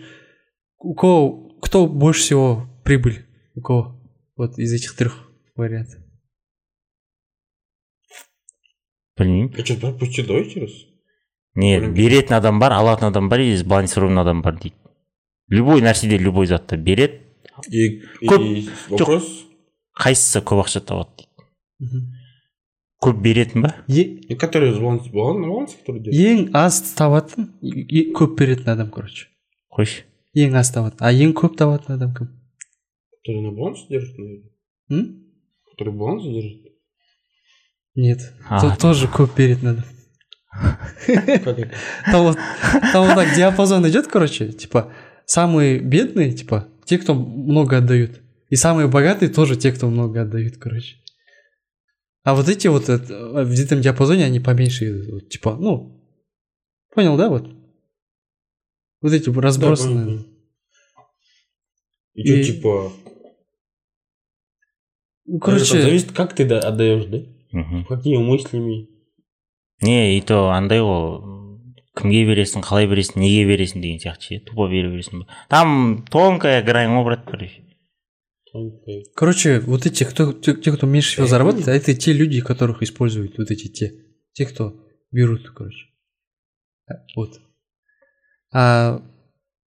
[0.79, 3.25] у кого, кто больше всего прибыль?
[3.55, 4.01] У кого?
[4.35, 5.13] Вот из этих трех
[5.55, 5.99] вариантов.
[9.17, 10.71] Білмеймін пропусти давай еще раз.
[11.55, 14.75] Не беретін адам бар алатын адам бар и сбалансированный адам бар дейді.
[15.49, 17.19] Любой нәрседе любой затты береді
[17.69, 19.45] и, Көп- и вопрос
[19.93, 21.27] қайсысы көп ақша табады
[21.79, 22.01] дейді.
[23.03, 23.75] Көп беретін ба?
[24.39, 24.73] Который
[26.09, 27.51] ең аз табатын
[28.17, 29.27] көп беретін адам короче.
[29.69, 30.07] Қойшы.
[30.33, 32.31] Ең аз табатын а ең көп табатын адам кім?
[33.21, 34.49] Который на балансе держит наверное.
[34.89, 35.23] М?
[35.73, 36.62] который баланс держит.
[37.95, 38.59] Нет А.
[38.61, 39.35] То- тоже көп
[41.43, 41.71] как это
[42.11, 42.37] там вот,
[42.91, 44.93] там вот так диапазон идет, короче, типа,
[45.25, 48.21] самые бедные, типа, те, кто много отдают.
[48.49, 50.97] И самые богатые тоже те, кто много отдают, короче.
[52.23, 55.07] А вот эти вот это, в этом диапазоне они поменьше идут.
[55.13, 56.07] Вот, типа, ну,
[56.93, 57.49] понял, да, вот?
[59.01, 60.05] Вот эти Да, разбросанные.
[60.05, 60.29] понял, понял.
[62.13, 62.93] и что И- типа
[65.25, 67.17] Ну, это короче, зависит как ты да- отдаешь да
[67.52, 68.88] мхм какими мыслями
[69.82, 71.22] не и то андай ғой
[71.98, 76.62] кімге бересің қалай бересің неге бересің деген сияқты ше тупо бере бересің ба там тонкая
[76.62, 77.62] грань ғой брат короче
[79.14, 81.78] короче, вот эти, кто, те, те, кто меньше всего Я зарабатывает, понял.
[81.78, 83.92] это те люди, которых используют вот эти те.
[84.32, 84.74] Те, кто
[85.12, 85.86] берут, короче.
[86.88, 87.40] А, Вот.
[88.50, 89.02] А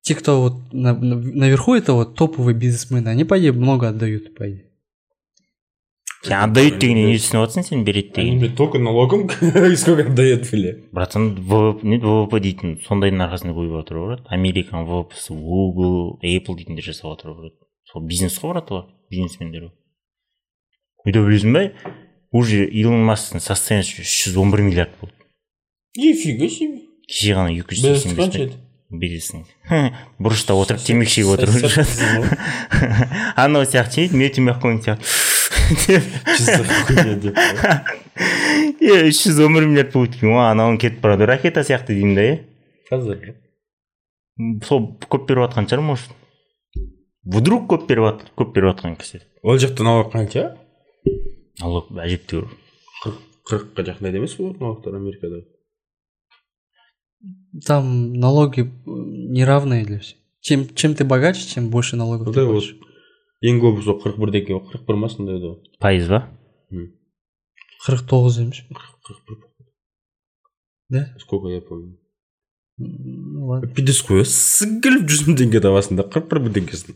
[0.00, 4.34] те, кто вот на- на- наверху, это вот топовые бизнесмены, они, по идее, много отдают,
[4.34, 4.63] по идее.
[6.25, 11.29] сен отдают дегеннен не түсініп жатрсың сен береді деген только налогом сколько отдает бля братан
[11.83, 17.13] не ввп дейтін сондайдың арқасында көбейіп жатыр ғой брат американың ввпсы google apple дейтіндер жасап
[17.13, 17.57] жатыр ғой брат
[17.91, 19.73] сол бизнес қой брат олар бизнесмендер ғой
[21.05, 21.65] өйте білесің ба
[22.35, 25.13] уже илон масктың состояниесі үш жүз он бір миллиард болды
[25.95, 28.63] нифига себе кеше ғана екі жүз сексен қанша бес еді
[28.99, 29.45] бересің
[30.21, 31.49] бұрышта отырып темекі шегіп отыр
[33.35, 35.34] анау сияқты мен темекі қойын сияқты
[35.85, 36.03] деп
[38.81, 42.15] е үш жүз он бір миллиард болып екен ғой анауың кетіп барады ракета сияқты деймін
[42.19, 42.35] да иә
[42.91, 43.33] қазір
[44.67, 46.13] сол көп беріп жатқан шығар может?
[47.25, 50.47] Вдруг көп беріп жатыр көп беріп жатқан кісі ол жақта налог қанша
[51.63, 52.47] налог әжептәуір
[53.01, 55.43] қырық қырыққа жақындайды емес пе налогтар америкада
[57.65, 60.17] Там налоги э, неравные для всех.
[60.41, 62.63] Чем, чем ты богаче, тем больше налогов ты вот.
[63.49, 66.21] Ең көбі сол қырық бірде екен ғой қырық бір ма сондай еді ғой пайыз ба?
[67.85, 69.43] Қырық тоғыз емес қырық бір
[70.89, 71.01] Да?
[71.19, 71.97] сколько я помню
[72.77, 73.67] ладно.
[73.73, 76.93] пидес қой сіңгіліп жүз мың теңге табасың да қырық бір бірдеңкесін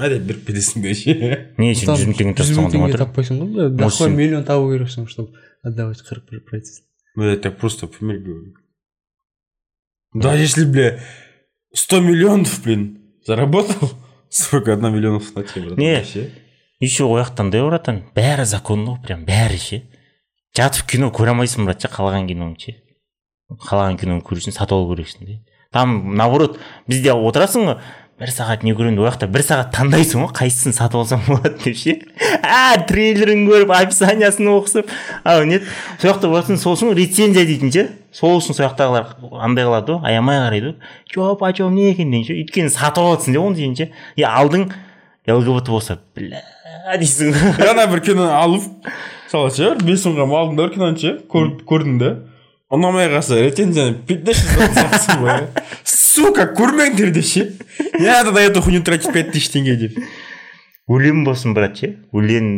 [0.00, 1.14] мә деп беріп кетесің де ше
[1.58, 5.08] не сен Там жүз мың теңге жүз мың теңге таппайсың ғой сен- миллион табу керексің
[5.12, 6.84] чтобы отдавать қырық бір процент.
[7.16, 8.54] Ну я так просто пример говорю
[10.14, 10.98] да если бля
[11.74, 13.90] сто миллионов блин заработал.
[14.30, 14.72] Сколько?
[14.72, 15.96] Одна миллионов на тебе брат Не.
[15.96, 16.30] вообще?
[16.80, 18.04] Еще ол жақтан да братан.
[18.14, 19.82] Бәрі законно ғой прям бәрі ше.
[20.56, 22.74] Жатып кино көре алмайсың брат ше қалаған киноңды ше.
[23.50, 25.40] Қалаған киноны көресің сатып алу керексің де.
[25.72, 27.80] Там наоборот бізде отырасың ғой
[28.18, 31.76] бір сағат не көремін ол жақта бір сағат таңдайсың ғой қайсысын сатып алсам болады деп
[31.78, 31.94] ше.
[32.42, 34.90] А трейлерін көріп описаниясын оқысып.
[35.22, 35.60] Ау не
[36.00, 37.84] сол жақта болатын сол үшін рецензия дейтін ше.
[38.10, 40.76] Сол үшін сол жақтағылар андай қылады ғой аямай қарайды ғой.
[41.06, 42.34] Че почем не екен деген ше.
[42.42, 44.66] Өйткені сатып аласың деп оны дейін ше е алдың
[45.28, 46.42] лгбт болса бля
[46.98, 47.30] дейсің.
[47.60, 48.66] Ғой ана бір киноны алып
[49.28, 49.76] мысалы ше.
[49.84, 51.14] Бес мыңға алдың да бір киноны ше.
[51.30, 52.16] Көрдің да
[52.68, 55.46] ұнамай қалса рецензияны пятнадцать ғой
[55.88, 57.44] сука көрмеңдер де ше
[57.96, 59.96] не надо на эту хуйню тратить пять тысяч тенге деп
[60.92, 62.50] өлең болсын брат ше өлең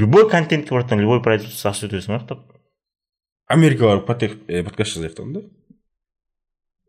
[0.00, 2.40] любой контентке братан любой производство ақша өтесің ақтап
[3.52, 4.06] америкаға барып
[4.70, 5.44] подкаст жазайық там да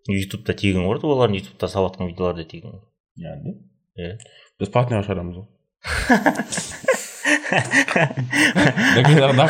[0.07, 2.83] ютубта тегін ғой олардың ютубта салып жатқан видеолары да тегін ғой
[3.27, 3.51] яғни
[3.99, 4.15] иә
[4.61, 5.47] біз платныйға шығарамыз ғой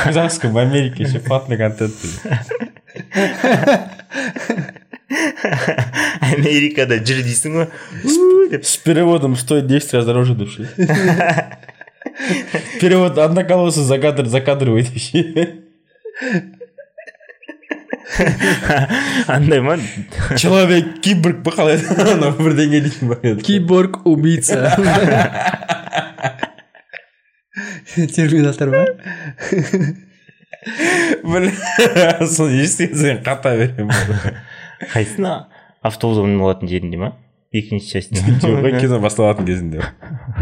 [0.02, 1.94] казахском в америке ше платный контент.
[6.21, 7.67] америкада жүр дейсің ғой
[8.05, 10.69] «У» деп с переводом стоит 10 раз дороже деп ше
[12.81, 15.63] перевод одноколосый за кадр закадровый деп ше
[19.27, 19.79] андай ма
[20.37, 24.73] человек киборг па қалай еді анау бірдеңе дейтін бар еді киборг убийца
[27.95, 29.95] терминатор ма бля
[32.36, 33.92] соны естіген сайын қата беремін
[34.94, 35.34] қайсысына
[35.82, 37.14] автобус болатын жерінде ма
[37.52, 39.82] екінші часть жоқ кино басталатын кезінде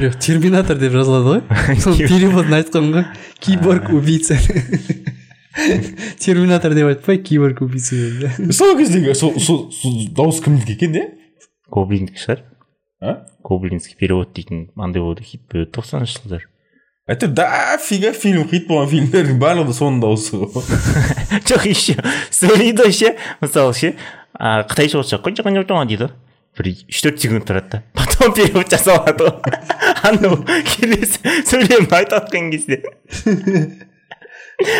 [0.01, 3.05] жоқ терминатор деп жазылады ғой сол переводын айтқан ғой
[3.39, 4.37] киборг убийца.
[6.19, 9.65] Терминатор деп айтпай киборг убийца деді сол кездегі сол сол
[10.13, 11.07] дауыс кімдікі екен иә
[11.73, 12.45] гоблиндік шығар
[13.01, 13.25] а?
[13.43, 16.48] Гоблинский перевод дейтін андай болды хит болды тоқсаныншы жылдары
[17.09, 21.95] әйтеуір дофига фильм хит болған фильмдердің барлығы соның дауысы ғой жоқ еще
[22.29, 23.93] сөйлейді ше мысалы ше
[24.37, 26.13] қытайша қой дейді ғой
[26.59, 27.83] бір үш төрт секунд тұрады да?
[27.97, 29.35] Потом перевод жасалады ғой
[30.05, 30.41] анау
[30.75, 32.81] келесі сөйлемді айтып жатқан кезде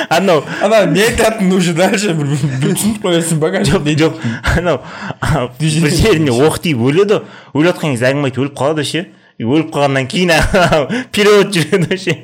[0.09, 4.19] анау ана не айтатынын уже дальше бір түсініп қоясың ба жоқ жоқ
[4.57, 4.81] анау
[5.59, 9.07] бір жеріне оқ тиіп өледі ғой өліп жатқан кезде әңгіме айтып өліп қалады ше
[9.40, 12.16] өліп қалғаннан кейін анау перевод жүреді ғой ше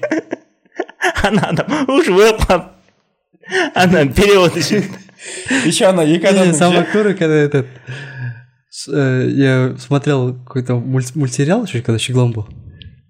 [1.24, 1.66] ана адам
[1.96, 2.68] уже өліп қалып
[3.74, 7.66] ана перевод жүреді еще ана екі Не, адам Самое крутое, когда этот...
[8.70, 12.46] с- э, Я смотрел какой-то мульт- мультсериал еще, когда щеглом был.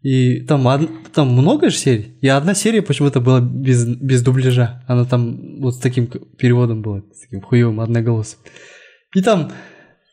[0.03, 2.17] И там, од- там много же серий.
[2.23, 4.83] И одна серия почему-то была без, без дубляжа.
[4.89, 8.39] Она там вот с таким к- переводом была, с таким хуевым одноголосым.
[9.15, 9.53] И там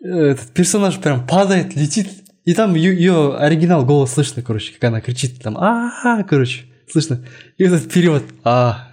[0.04, 2.10] э, этот персонаж прям падает, летит.
[2.45, 7.25] И там ее оригинал голос слышно, короче, как она кричит там, а, короче, слышно.
[7.57, 8.89] И этот перевод, а.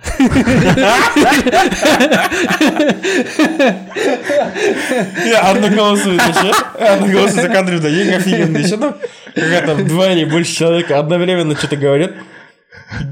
[5.25, 8.93] иә одноголосый ше одноголосый за кадрда ең офигенный ше ну
[9.35, 12.13] когда там два или больше человек одновременно что то говорят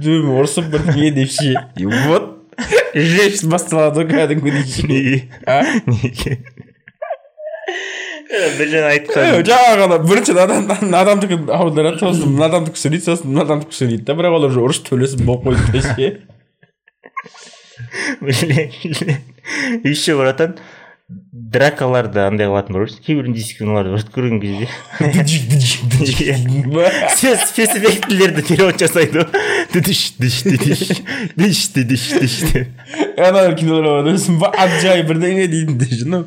[0.04, 2.44] думаю ұрысып бірдеңе деп ше и вот
[2.94, 5.64] жесть басталады ғой кәдімгідей ше неге а?
[5.86, 6.44] неге
[8.28, 10.66] Е, айтқан жаңағы ана бірінші адам
[11.00, 14.90] адамдікін аударады сосын мына адамдікі сөйлейді сосын мына адамдікі сөйлейді да бірақ олар уже ұрысып
[14.90, 16.08] төбелесіп болып қойды ше
[18.20, 18.68] блин
[19.88, 20.58] еще братан
[21.54, 24.68] дракаларды андай қылатын бар ғой кейбір дисциплиналарды брат көрген кезде.
[27.18, 29.24] Спецэффектілерді перевод жасайды.
[29.24, 31.02] Ғой дидиш диш дидиш
[31.36, 32.68] диш дидиш диш деп
[33.20, 36.24] ана кинолар бар өзім аджай бірдеңе дейтін де ну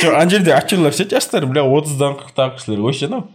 [0.00, 3.26] жоқ ана жерде актерлар ше жастар бля отыздан қырықтағы кісілер ше анау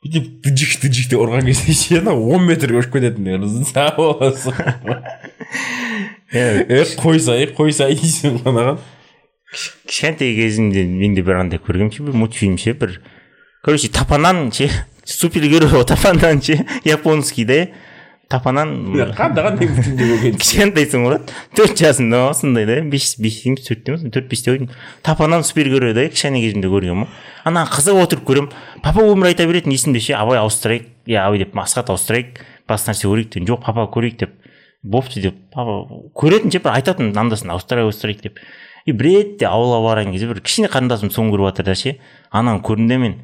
[0.00, 3.42] бүйтіп дыжик деп ұрған кезде ше анау он метрге ұшып кететіндер
[3.98, 4.54] боласың
[6.32, 8.78] е қойсай қойсай дейсің ғой анаған
[9.52, 12.96] кішкентай кезімде мен де бір андай көргенмін ше бір мультфильм ше бір
[13.60, 14.70] короче тапанан ше
[15.04, 17.66] супергерой тапанан ше японский да
[18.30, 21.18] тапанан көрген кішкентайсың ғой
[21.58, 24.68] төрт жасында ма сондай да бес бес емес төртте ма төрт бесте ғой
[25.06, 28.52] тапанан супергерой да кішкене кезімде көргенмін ғой ана қызық отырып көремін
[28.84, 33.10] папа өмір айта беретін есімде ше абай ауыстырайық иә абай деп асхат ауыстырайық басқа нәрсе
[33.10, 34.36] көрейік деп жоқ папа көрейік деп
[34.82, 35.80] бопты деп папа
[36.14, 38.38] көретін ше бір айтатын анда санда ауыстырайық ауыстырайық деп
[38.86, 41.96] и бір ретте ауылға барған кезде бір кішкене қарындасым соны көріп жатыр да ше
[42.30, 43.18] ананы көрдім де мен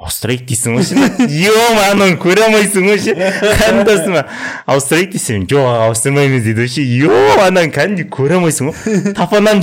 [0.00, 3.12] ауыстырайық дейсің ғой ше ема ананы көре алмайсың ғой ше
[3.60, 4.22] қарындасыма
[4.72, 6.84] ауыстырайық десем жоқ ауыстырмаймыз дейді вообще.
[6.88, 7.10] Е
[7.44, 9.60] ананы кәдімгідей көре алмайсың ғой тапаннан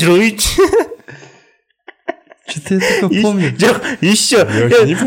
[2.47, 3.49] Что-то я такое помню.
[3.59, 4.37] жоқ еще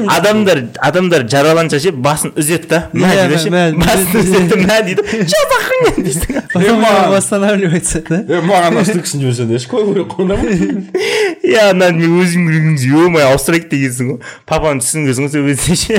[0.09, 2.81] адамдар адамдар жараланса ше басын үзеді да?
[2.93, 7.09] Мә дейді ше басын үзеді мә дейді что за хуйня дейсің Потом Ема.
[7.11, 8.19] восстанавливается, да?
[8.29, 10.91] е маған астыксін жіберсең ешқой көріп қоймаймын
[11.47, 14.19] иә ананы мен өзім көрген кезде е май ауыстырайық дегенсің ғой
[14.51, 15.97] папаны түсінгенсің ғой сол кезде ше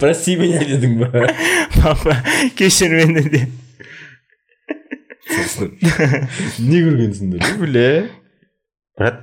[0.00, 1.28] прости меня дедің ба
[1.76, 2.16] папа
[2.58, 3.50] кешір мені деп
[6.58, 7.88] не көргенсіңдер бля.
[8.96, 9.20] Брат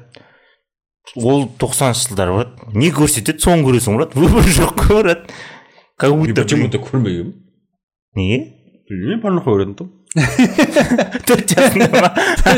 [1.16, 5.32] ол тоқсаныншы жылдар брат не көрсетеді соны көресің брат выбор жоқ қой брат.
[5.97, 7.34] Как будто почему то көрмегенмін
[8.18, 8.38] неге
[8.89, 9.91] білмеймін порнуха көретін тұғым
[11.28, 12.09] төрт жасында ма.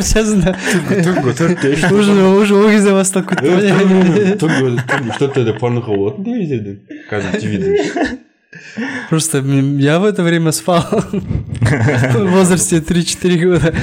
[0.02, 0.54] Сейчас, да.
[0.90, 4.38] түнгі төртте Уже, уже ол кезде басталып кетті ғой.
[4.40, 6.80] түнгі төрттеде порнуха болатын телевизорден
[7.12, 8.22] қазір твиден
[9.10, 9.40] Просто
[9.84, 10.82] я в это время спал.
[10.82, 13.74] В возрасте 3-4 года.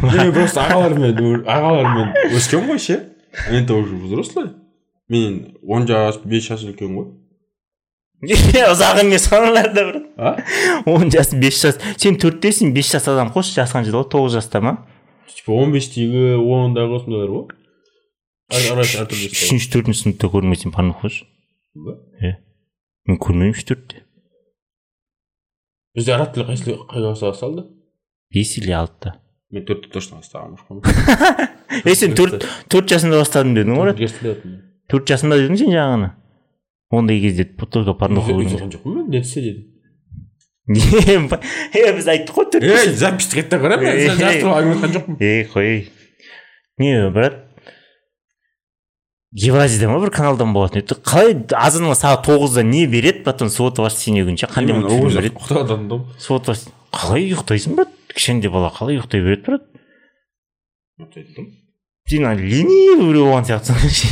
[0.00, 3.00] мен просто ағалармен ағалармен өскенмін ғой ше
[3.50, 4.50] енді уже взрослый
[5.08, 7.12] мен он жас бес жас үлкен ғой
[8.24, 10.36] ұзақ емес аналар да брат а?
[10.86, 11.78] Он жас бес жас.
[12.00, 13.28] Сен төрттесің бес жас адам.
[13.34, 14.86] Қош жасқан жылы тоғыз жаста ма?
[15.28, 17.46] Типа он бестегі ондағы осындайлар ғой.
[18.56, 21.26] Үшінші төртінші сыныпта көрмесең ше
[21.76, 21.98] ғой.
[22.22, 22.36] иә
[23.06, 24.02] мен көрмеймін үш төртте.
[25.94, 27.66] Бізде араб тілі қай қай басталды
[28.32, 29.20] бес или алтыда.
[29.54, 30.82] Мен төртте точно бастағанмын
[31.86, 33.92] е сен төрт төрт жасында бастадым дедің ғой
[34.90, 36.10] төрт жасында дедің сен жаңағыны?
[36.90, 39.64] Ондай кезде только порнуха жоқпын мен нетсе дедім.
[41.78, 45.18] Е біз айттық қой төрт ей записьті қайттан қараймын Ей, мен жарты әңгіме айтқан жоқпын.
[45.22, 45.68] ей қой.
[46.82, 47.42] Не брат?
[49.36, 50.96] Евразияда ма бір каналдан болатын еді?
[51.06, 54.48] Қалай азаннан сағат тоғызда не береді потом сводоваш сене күнше?
[54.50, 55.34] Қандай мультфильм береді?
[56.96, 57.95] Қалай ұйықтайсың брат?
[58.16, 59.62] Кішкентай бала қалай ұйықтай береді брат
[62.08, 64.08] сен ана ленивый біреу болған сияқтысың ше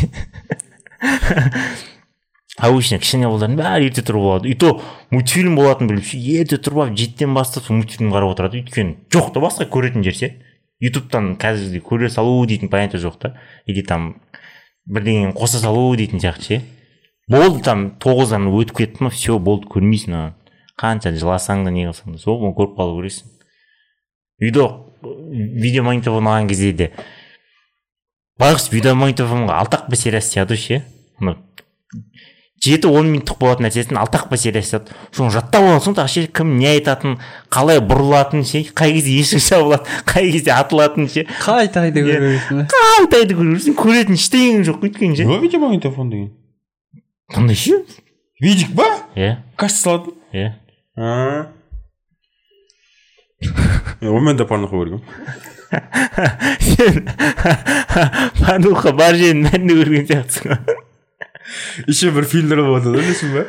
[2.59, 4.49] обычно кішкене балдардың бәрі ерте тұрып алады.
[4.49, 4.81] И то
[5.11, 8.63] мультфильм болатынын біліп ше ерте тұрып алып жетіден бастап сол мультфильм қарап отырады.
[8.63, 10.31] Өйткені жоқ та басқа көретін жер ше.
[10.83, 13.35] Ютубтан қазіргідей көре салу дейтін понятие жоқ та.
[13.67, 14.21] Или там
[14.87, 16.63] бірдеңені қоса салу дейтін сияқты ше.
[17.29, 20.35] Болды там тоғыздан өтіп кетті ма все болды көрмейсің ана
[20.81, 23.34] қанша жыласаң да не қылсаң да сол күні көріп қалу керексің.
[24.43, 24.64] Үйде
[25.62, 26.91] видеомагнитофон алған кезде де.
[28.41, 30.82] Байғұс видеомагнитофонға алтақ сериясы сияды ше?
[31.20, 31.37] Ана
[32.64, 34.95] жеті он минуттық болатын нәрсесін алтақ сериясы сияды.
[35.12, 37.18] Соны жаттап аласың да ше кім не айтатынын
[37.53, 38.64] қалай бұрылатынын ше?
[38.74, 41.26] Қай кезде есік жабылады қай кезде атылатынын ше?
[41.45, 42.16] Қайта қайта Иә.
[42.24, 45.28] көресің ба қайтайды көресің көретін ештеңең жоқ өйткені ше.
[45.45, 46.32] Видеомагнитофон деген.
[47.35, 47.82] Қандай ше?
[48.43, 48.89] Видик па?
[49.14, 50.55] Иә кассет салатын иә
[54.05, 55.53] Онымен де порноху көргенмін
[56.61, 57.09] сен
[58.40, 60.82] пануха бар жерін бәрінде көрген сияқтысың ғой
[61.88, 63.47] еще бір фильмдер болады да білесің ба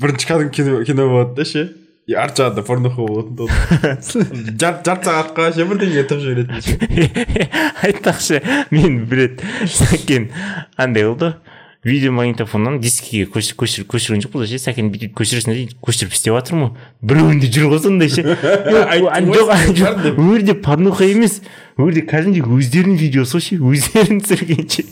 [0.00, 1.66] бірінші кәдімгі кино, кино болады да ше
[2.10, 3.54] и арт жағында порноху болатын толып
[4.62, 7.54] жарты сағатқа ше бірдеңе тығып жіберетін
[7.86, 8.42] айтпақшы
[8.74, 9.44] мен бір рет
[9.76, 10.30] сәкен
[10.80, 11.34] андай болды
[11.84, 17.08] видеомагнитофоннан дискіге көшір- көшір- көшірген жоқпыз ше сәкен бүйтіп көшіресің де көшіріп істеп жатырмын ғой
[17.08, 18.24] біреуінде жүр ғой сондай ше.
[19.32, 19.56] Жоқ
[20.36, 21.40] жерде порнуха емес.
[21.78, 24.84] Ол жерде кәдімгідей өздерінің видеосы ғой ше өздерін түсірген ше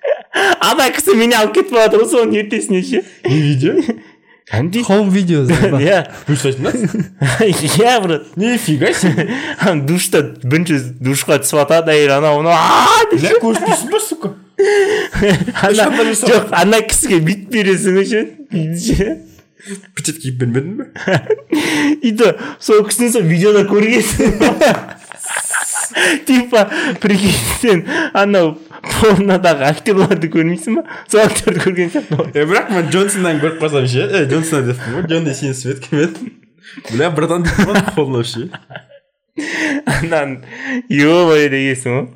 [0.66, 3.04] ана кісі мені алып кетіп бара жатыр ғой соның ертесіне ше.
[3.28, 3.78] Не видео?
[4.50, 4.82] Кәдімгідей.
[4.82, 6.02] Хоум видео иә.
[7.78, 8.36] Иә брат.
[8.36, 9.28] Нифига себе.
[9.60, 12.58] Ана душта бірінші душқа түсіп жатады әйел анау мынау.
[13.14, 14.32] Бля көрсетпейсің ба сука?
[15.66, 15.90] Ана
[16.22, 18.24] жоқ ана кісіге бүйтіп бересің ше
[18.86, 19.06] ше
[19.96, 20.84] печать киіп бермедің ба
[22.02, 24.28] и то сол кісіні сол видеода көргенсің
[26.26, 26.66] типа
[27.00, 27.84] прикинь сен
[28.14, 33.86] анау порнодағы актерларды көрмейсің ба сол актерді көрген сияқты е бірақ мен джонсоннан көріп қалсам
[33.90, 36.32] ше е джонсон деппін ғой джон де сен свет кім еді
[36.90, 38.48] бля братан деп қолына ше
[39.86, 40.40] анан
[40.88, 42.06] ебай дегенсің ғой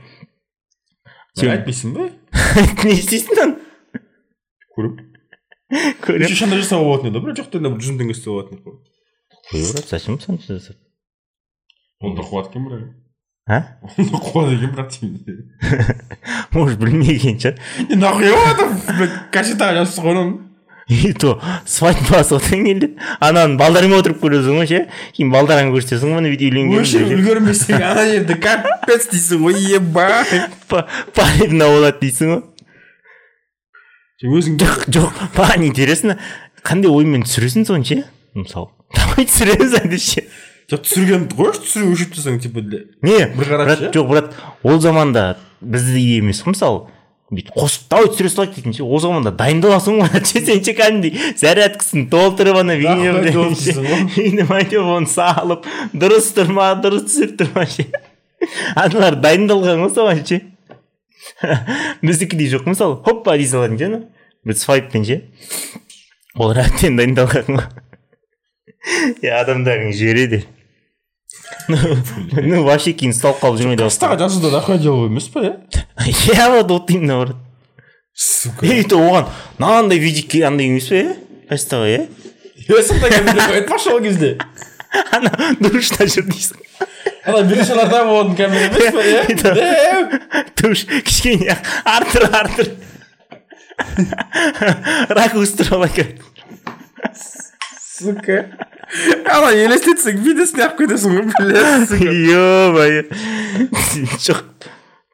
[1.39, 2.11] сен айтпайсың ба
[2.87, 3.57] не істейсің
[4.77, 5.01] көріп
[6.05, 8.55] көремін еще ешқандай жасауға болатын еді бірақ жоқ дегенде бір жүз мың теңге істеуге болатын
[8.57, 8.65] еді
[9.53, 12.85] ғой брат зачем сонша жасап онда қуады екен бірақ
[13.47, 13.61] а
[13.97, 15.17] онда қуады екен бірақ деймін
[16.55, 17.57] может білмеген шығар
[17.91, 20.33] не нахуя кассетаға жазып қойған
[20.89, 24.81] и то свадьбасы деді ананы балдарыңмен отырып көресің ғой ше.
[25.17, 30.31] Кейін балдарыңа көрсетесің ғой бүйтіп үйленген өшіріп үлгермесең ана жерде капец дейсің ғой ебать.
[30.71, 32.45] Парина болады дейсің ғой.
[34.31, 36.21] Өзің жоқ жоқ маған интересно.
[36.63, 38.05] Қандай оймен түсіресің соны ше?
[38.39, 40.23] Мысалы давай түсіреміз әлде ше.
[40.71, 45.99] Жоқ түсіргенді қойшы түсіру өшіріп тастасаң типа не бір қарап жоқ брат ол заманда бізде
[46.21, 46.87] емес қой мысалы.
[47.27, 51.35] Бүйтіп қосып давай түсіре салайық дейтін ше ол заманда дайындаласың ғой ше сен ше кәдімгідей
[51.41, 57.83] зарядкасын толтырып ана видеомагнитофон салып дұрыс тұрма дұрыс түсіріп тұрма ше
[58.79, 60.39] аналар дайындалған ғой соған ше
[62.07, 64.01] біздікідей жоқ мысалы хоппа дей салатын ше ана
[64.47, 65.17] бір свайппен ше
[66.39, 67.67] олар әбден дайындалған ғой
[69.27, 70.39] е адамдарың жібереді
[71.69, 75.55] вообще кейін ұсталып қалып жүрмей жазуда нахуй дело емес па иә
[76.07, 77.37] иә вот вот именно брат
[78.15, 78.67] сука.
[78.67, 79.27] И то оған
[79.59, 81.17] мынандай видик андай емес па иә
[81.51, 82.07] кастаға иә
[82.69, 84.39] е сондай камера айтпақшы ол кезде
[85.13, 85.31] ана
[85.61, 86.63] душта жүр дейсің
[87.27, 90.21] ана биржаларда болатын камера емес па иә
[90.63, 92.73] душ кішкене артыр артыр
[95.09, 95.91] ракурс туралы
[97.97, 98.45] сука.
[99.27, 102.11] Ана елестетсең видеосын алып кетесің ғой бля сука.
[102.13, 103.03] Ё-моё.
[104.21, 104.45] Жоқ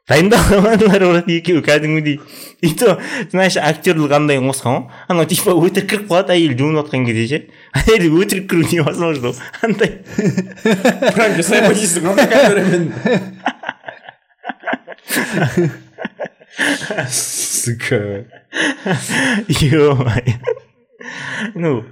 [0.09, 2.19] дайындалған брат екеуі кәдімгідей.
[2.61, 2.99] И то
[3.31, 7.39] знаешь актерлік андай қосқан ғой анау типа өтірік кіріп қалады әйел жуынып жатқан кезде ше.
[7.81, 9.89] Әйел өтірік кіру невозможно ғой андай.
[11.15, 12.85] Пранк жасай ма дейсің ана камерамен
[17.09, 17.99] сука.
[19.47, 20.35] Ё-моё.
[21.55, 21.83] Ну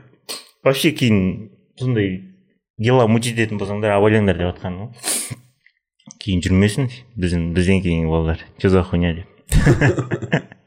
[0.64, 1.50] вообще кейін
[1.80, 2.22] сондай
[2.78, 5.40] дела мучить ететін болсаңдар абайлаңдар деп жатқаным ғой
[6.22, 8.42] кейін жүрмесін біздің бізден кейінгі балалар.
[8.62, 9.28] Че за хуйня деп.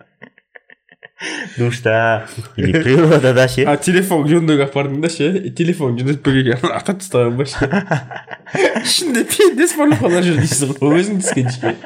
[1.56, 2.26] Душта.
[2.56, 3.64] Или природада ше.
[3.64, 5.30] А телефон жөндеуге алып бардың да ше?
[5.56, 7.70] Телефон жөндетпегенге ақтап тастаған ба ше?
[8.82, 10.98] Ішінде пендес порнохалар жүр дейсің ғой.
[11.00, 11.76] Өзің түскенше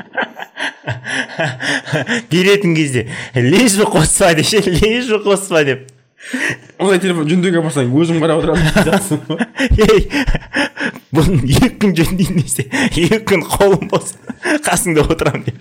[2.33, 3.07] беретін кезде
[3.79, 5.87] бы қоспа деп ше лишь бы қоспа деп.
[6.79, 8.45] Ондай телефон жөндеуге барсаң өзім қарап
[8.87, 9.41] жатсың ғой
[9.81, 10.01] ей
[11.15, 14.15] бұны екі күн жөндеймін десе екі күн қолым бос
[14.67, 15.59] қасыңда отырамын деп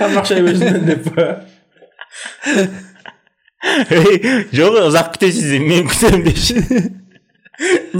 [0.00, 1.26] тамақ шай өзінен деп па
[3.92, 4.16] ей
[4.56, 6.54] жоқ ұзақ күтесіз деп мен күтемін депші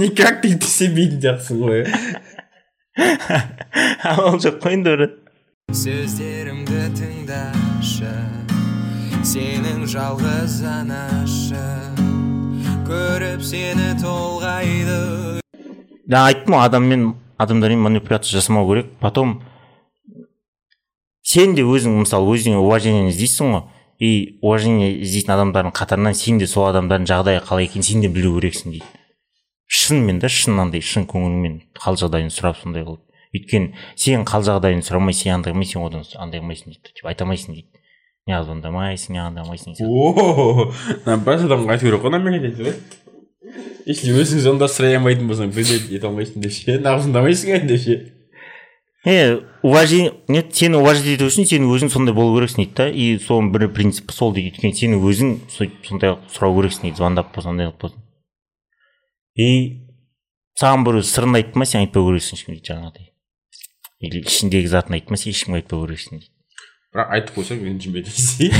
[0.01, 1.79] никак дейді сенбейтін сияқтысың ғой
[4.09, 5.19] амал жоқ қой енді брат
[5.83, 7.70] сөздерімді тыңдашы
[9.21, 11.61] сенің жалғыз анашы
[12.87, 15.41] көріп сені толғайды.
[16.09, 17.03] Жаңа айттым ғой адаммен
[17.37, 18.89] адамдармен манипуляция жасамау керек.
[18.99, 19.43] Потом
[21.21, 23.61] сен де өзің мысалы өзіңе уважение іздейсің ғой
[24.01, 28.33] и уважение іздейтін адамдардың қатарынан сен де сол адамдардың жағдайы қалай екенін сен де білу
[28.39, 28.89] керексің дейді.
[29.69, 33.05] Шынымен да шын андай шын көңіліңмен хал жағдайын сұрап сондай қылып.
[33.37, 37.23] Өйткені сен хал жағдайын сұрамай сен андай қылмай сен одан андай қылмайсың дейді деп айта
[37.23, 37.70] алмайсың дейді.
[38.29, 41.11] Неғып звондамайсың неғып андамайсың деген сияқты.
[41.11, 42.75] о біраз адамға айту керек қой айтады ғой
[43.89, 47.81] если өзің звондап сұрай алмайтын болсаң бірде ете алмайсың деп ше неғып звондамайсың енді деп
[47.85, 47.95] ше
[49.05, 53.17] е уважение нет сені уважать ету үшін сен өзің сондай болу керексің дейді да и
[53.17, 57.55] соның бір принципі сол дейді өйткені сен өзің сөйтіп сондай сұрау керексің дейді звондап болсын
[57.55, 58.03] андай қылып болсын
[59.33, 59.49] и
[60.61, 63.09] саған біреу сырын айтты ма сен айтпау керексің ешкімге дейді жаңағыдай
[64.05, 66.29] или ішіндегі затын айтты ма сен ешкімге айтпау керексің дейді
[66.91, 68.51] бірақ айтып қойсаң ренжіме дейсің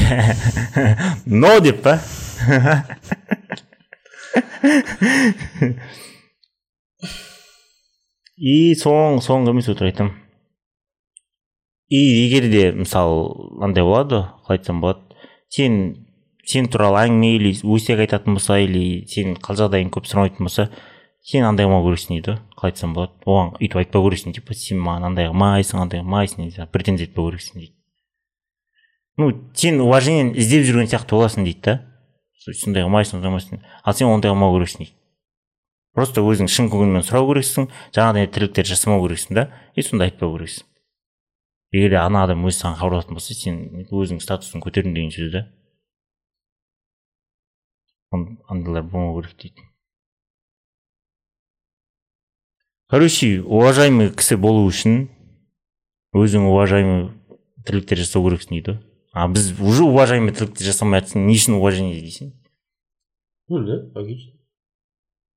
[1.42, 1.98] но деп па
[8.38, 10.16] и соң соңғы емес өтірік айтамын
[11.92, 13.18] и егер де мысалы
[13.68, 15.76] андай болады қалай айтсам болады сен
[16.48, 20.70] сен туралы әңгіме или өсек айтатын болса или сен қал жағдайың көп сұрамайтын болса
[21.22, 24.80] сен андай қылмау керексің дейді ғой қалай айтсам болады оған өйтіп айтпау керексің типа сен
[24.88, 27.81] маған андай қылмайсың андай қылмайсың дейді претензия етпеу керексің дейді
[29.22, 31.78] ну сен уважениені іздеп жүрген сияқты боласың дейді да.
[32.42, 34.96] Сондай қылмайсың ондай қылмайсың ал сен ондай қылмау керексің дейді.
[35.94, 40.66] Просто өзің шын көңілмен сұрау керексің жаңағыдай тірліктер жасамау керексің да и сонда айтпау керексің.
[41.72, 45.46] Егер де ана адам өзі саған хабарласатын болса сен өзің статусың көтердім деген сөз да.
[48.12, 49.68] Андайлар болмау керек дейді.
[52.92, 55.06] Короче уважаемый кісі болу үшін
[56.12, 57.12] өзің уважаемый
[57.64, 58.82] тірліктер жасау керексің дейді ғой.
[59.12, 62.32] А біз уже уважаемый тірліктер жасамай жатсың не үшін уважение іздейсің
[63.52, 64.32] ну да логично.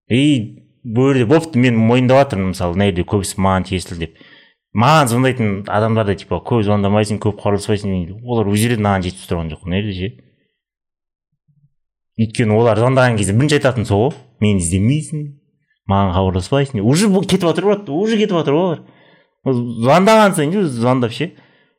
[0.08, 4.18] И бұл жерде болыпты мен мойындап жатырмын мысалы мына жерде көбісі маған тиесілі деп.
[4.74, 8.18] Маған звондайтын адамдар да типа көп звондамайсың көп хабарласпайсың дейді.
[8.22, 10.12] Олар өздері маған жетіп тұрған жоқ мына жерде ше
[12.14, 15.24] өйткені олар звондаған кезде бірінші айтатыны сол ғой мені іздемейсің
[15.90, 18.84] маған хабарласпайсың уже бұл кетіп жатыр брат уже кетіп жатыр ғой олар
[19.44, 21.34] Ол звондаған сайын звондап ше.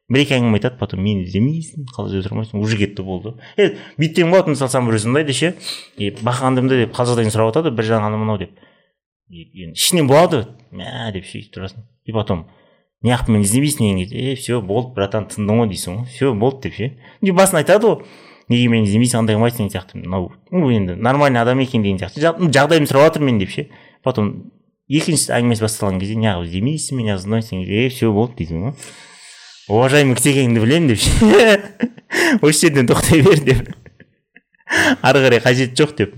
[0.10, 2.60] Бір екі әңгіме айтады потом мені іздемейсің қалай тұрмайсың?
[2.62, 3.34] Уже кетті болды.
[3.58, 5.56] Е бүйткен болады мысалы саған біреу звондайды ше
[5.98, 8.54] и бақандымды деп қал жағдайын сұрап жатады бір жағынан мынау деп.
[9.30, 11.88] Енді ішінен болады мә деп сөйтіп тұрасың.
[12.06, 12.46] И потом
[13.02, 13.82] неғып мені іздемейсің?
[13.82, 16.92] деген кезде е все болды братан тындың ғой дейсің ғой все болды деп ше.
[17.26, 18.06] Басын айтады ғой
[18.50, 20.04] неге мені іздемейсің андай қылмайсың деген сияқты.
[20.06, 22.22] Мынау ну енді нормальный адам екен деген сияқты.
[22.22, 23.72] Жағдайымды сұрап жатыр мен деп ше.
[24.04, 24.52] Потом
[24.86, 28.76] екінші әңгімесі басталған кезде неғып іздемейсің деген кезде, е все болды дейсің ғой.
[29.68, 33.74] Уважаемый кісі білемін деп осы жерден тоқтай бер деп.
[35.02, 36.14] Ары қарай қажеті жоқ деп.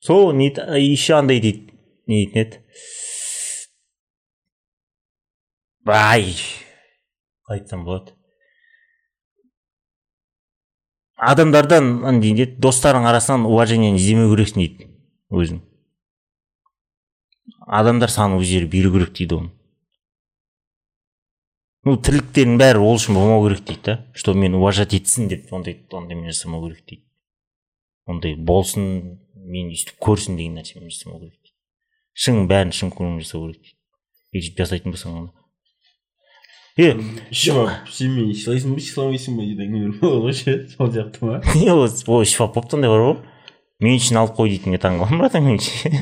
[0.00, 1.70] Сол не еще андай дейді.
[2.06, 2.58] Не дейтін еді
[5.86, 6.34] ай
[7.44, 8.12] қалай айтсам болады.
[11.16, 14.88] Адамдардан андай дейді достарың арасынан уважениені іздемеу керексің дейді
[15.30, 15.60] өзің.
[17.64, 19.52] Адамдар саған өздері беру керек дейді оны.
[21.84, 25.76] Ну тірліктердің бәрі ол үшін болмау керек дейді да что мен уважать етсін деп ондай
[25.92, 27.04] ондаймен жасамау керек дейді
[28.08, 31.54] ондай болсын мен өйстіп көрсін деген нәрсемен жасамау керек дейді
[32.24, 33.62] шын бәрін шын көңілмен жасау керек
[34.32, 35.30] дейді өйтіп жасайтын болсаң оны
[36.80, 36.96] е
[37.30, 41.42] сен мені сыйлайсың ба сыйламайсың ба дейді әңгімелер болады ғой ше сол сияқты ма
[42.16, 43.18] ой шифа поптандай бар ғой
[43.84, 45.92] мен үшін алып қой дейтінге таң қалдым братан мен ше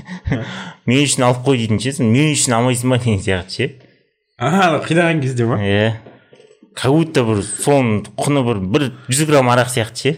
[0.86, 3.91] мен үшін алып қой дейтін ше мен үшін алмайсың ба деген сияқты ше
[4.38, 5.92] а қинаған кезде ма иә
[6.74, 10.12] как будто бір соның құны бір бір жүз грамм арақ сияқты ше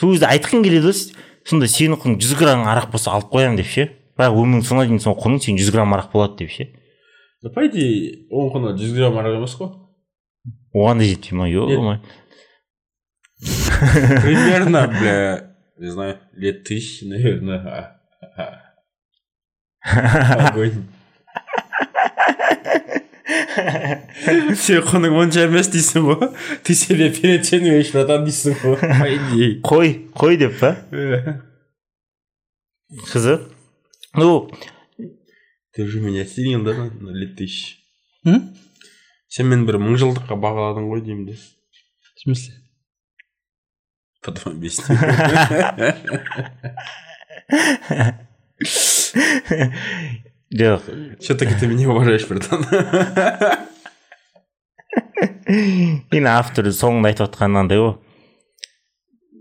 [0.00, 0.96] сол кезде айтқың келеді ғой
[1.46, 3.88] сонда сенің құның жүз грамм арақ болса алып қоямын деп ше
[4.18, 6.68] бірақ өміріңнің соңына дейін сол құның сен жүз грамм арақ болады деп ше
[7.54, 9.70] по идее оның құны жүз грамм арақ емес қой
[10.74, 11.66] оған да жетпей ма ё
[14.24, 18.00] примерно бля не знаю лет тысяч наверное
[19.84, 20.84] огонь
[23.56, 26.30] сен құның онша емес дейсің ғой
[26.66, 30.74] ты себе переоцениваешь братан дейсің ғой по идее қой қой деп па
[33.12, 33.48] қызық
[34.14, 34.50] ну
[35.72, 37.78] ты же меня оценил да лет тысяч
[38.24, 42.54] сен мені бір мыңжылдыққа бағаладың ғой деймін де в смысле
[44.22, 44.96] потом объясню
[50.56, 52.64] жоқ все таки ты меня уважаешь братан.
[55.46, 57.94] Енді автор соңында айтып отқан мынандай ғой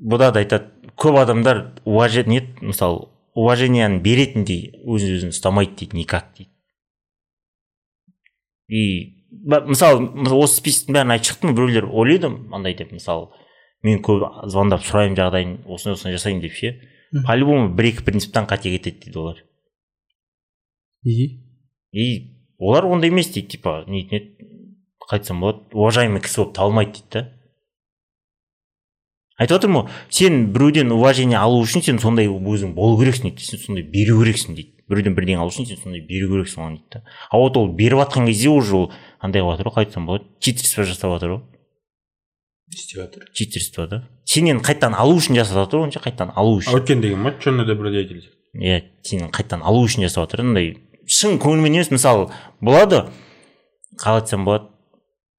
[0.06, 6.30] бұда да айтады көп адамдар уважение нет мысалы уважениені беретіндей өз өзін ұстамайды дейді никак
[6.38, 6.52] дейді.
[8.70, 8.82] И
[9.42, 10.08] мысалы
[10.38, 13.32] осы списоктың бәрін айтып шықтым біреулер ойлайды андай деп мысалы
[13.86, 16.76] мен көп звондап сұраймын жағдайын осындай осындай жасаймын деп ше.
[17.26, 19.44] По любому бір екі принциптен қате кетеді дейді олар.
[21.06, 21.40] И?
[21.94, 22.06] И
[22.58, 24.36] олар ондай емес дейді типа не дейтін еді
[25.00, 25.64] қалай айтсам болады.
[25.72, 27.24] Уважаемый кісі болып табылмайды дейді да.
[29.38, 33.60] Айтып отырмын ғой сен біреуден уважение алу үшін сен сондай өзің болу керексің дейді сен
[33.60, 34.72] сондай беру керексің дейді.
[34.90, 37.04] Біреуден бірдеңе алу үшін сен сондай беру керексің оған дейді да.
[37.30, 40.26] А вот ол беріп жатқан кезде уже ол андай қылып жатыр ғой қалай айтсам болады.
[40.40, 41.42] Читерство жасап жатыр ғой.
[42.72, 43.28] Істеп жатыр.
[43.34, 44.08] Читерство да.
[44.26, 46.80] Сенен қайтадан алу үшін жасап жатыр ғой онша қайтадан алу үшін.
[46.80, 47.36] Өткен деген ма?
[47.44, 48.24] Черный добродетель.
[48.56, 50.78] Иә сенен қайтадан алу үшін жасап жатыр андай
[51.08, 52.30] шын көңілмен емес мысалы
[52.62, 53.06] болады.
[54.02, 54.72] Қалай айтсам болады.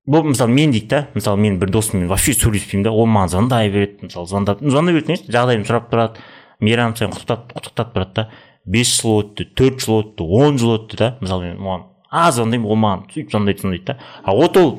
[0.06, 3.70] Бұл мысалы мен дейді да мысалы мен бір досыммен вообще сөйлеспеймін да ол маған звондай
[3.70, 6.22] береді мысалы звондап звондай береді емес жағдайымды сұрап тұрады.
[6.60, 8.28] Мейрам сайын құттықтап құттықтап тұрады да.
[8.64, 12.70] Бес жыл өтті төрт жыл өтті он жыл өтті да мысалы мен оған аз звондаймын
[12.70, 13.98] ол маған сөйтіп звондайды звондайды да.
[14.22, 14.70] А вот ол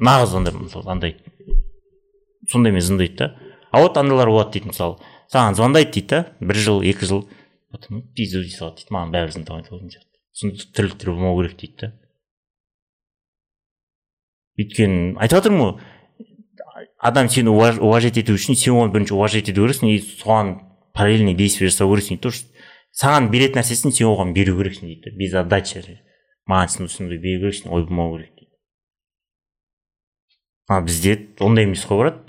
[0.00, 1.16] нағыз звондар мысалы андай
[2.50, 3.34] сондаймен звондайды да.
[3.70, 4.96] А вот андайлар болады дейді мысалы
[5.32, 7.28] саған звондайды дейді да бір жыл екі жыл.
[7.70, 11.92] Потом пизду дей салады дейді маған бәрібір звондамайды сондай тірліктер болмау керек дейді да
[14.60, 19.64] өйткені айтып жатырмын ғой адам сені уваж- уважать ету үшін сен оны бірінші уважать ету
[19.64, 20.54] керексің и соған
[20.94, 22.48] параллельный действие жасау керексің то что
[22.92, 25.82] саған беретін нәрсесін сен оған беру керексің дейді без отдачи
[26.48, 28.52] маған сен осындай беру керексің ой болмау керек дейді
[30.68, 32.20] а бізде ондай емес қой брат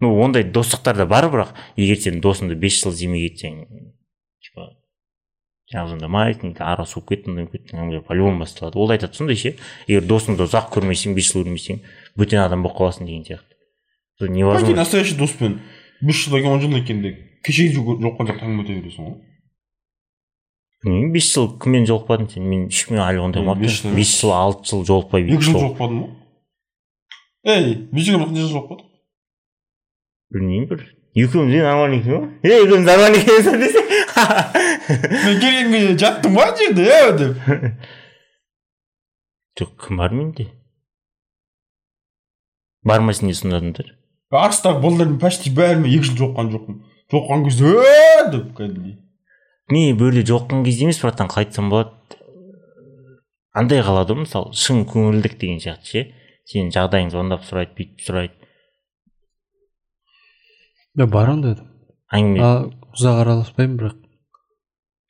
[0.00, 3.64] ну ондай достықтар да бар бірақ егер сен досыңды бес жыл іздемей кетсең
[5.72, 8.78] жаңағы звондамайсың арасы суып кетті мындай болып кетті әңгіме по любому басталады.
[8.78, 9.54] Ол да айтады сондай ше
[9.88, 11.80] егер досыңды ұзақ көрмесең бес жыл көрмесең
[12.16, 13.56] бөтен адам болып қаласың деген сияқты.
[14.30, 14.76] Невозможно.
[14.76, 15.60] Настоящий доспен.
[16.00, 17.14] Бес жылдан кейін он жылдан кейін де
[17.44, 19.16] кеше жоққан жақта әңгіме өте бересің ғой.
[20.84, 23.94] Білмеймін бес жыл кіммен жолықпадың сен мен ешкіммен әлі ондай болмапты бес жыл.
[23.96, 26.08] Бес жыл алты жыл жолықпай екі жыл жол- жоқпадың ба?
[27.46, 28.86] Ей біз екеуміз қанша жыл жоқпадық
[30.36, 30.84] білмеймін бір.
[31.16, 32.28] Екеуміз де нормально екен ғой.
[32.44, 33.85] Е екеуміз нормально екенбіз десе
[34.16, 37.34] келген кезде жаттым ғой ана жерде е деп
[39.60, 40.48] жоқ кім бар менде
[42.86, 43.92] бармайсың сонда адамдар
[44.42, 46.78] арыстағы балалардың почти бәрімен екі жыл жоққан жоқпын
[47.12, 47.74] жоққан кезде
[48.32, 48.96] деп кәдімгідей
[49.76, 52.20] не бөле жоққан кезде емес братан қалай айтсам болады
[53.52, 56.04] андай қалады ғой мысалы шын көңілдік деген сияқты ше
[56.50, 58.34] сенің жағдайыңды звондап сұрайды бүйтіп сұрайды
[60.96, 61.70] да бар ондай адам
[62.16, 62.50] әңгіме
[62.96, 64.05] ұзақ араласпаймын бірақ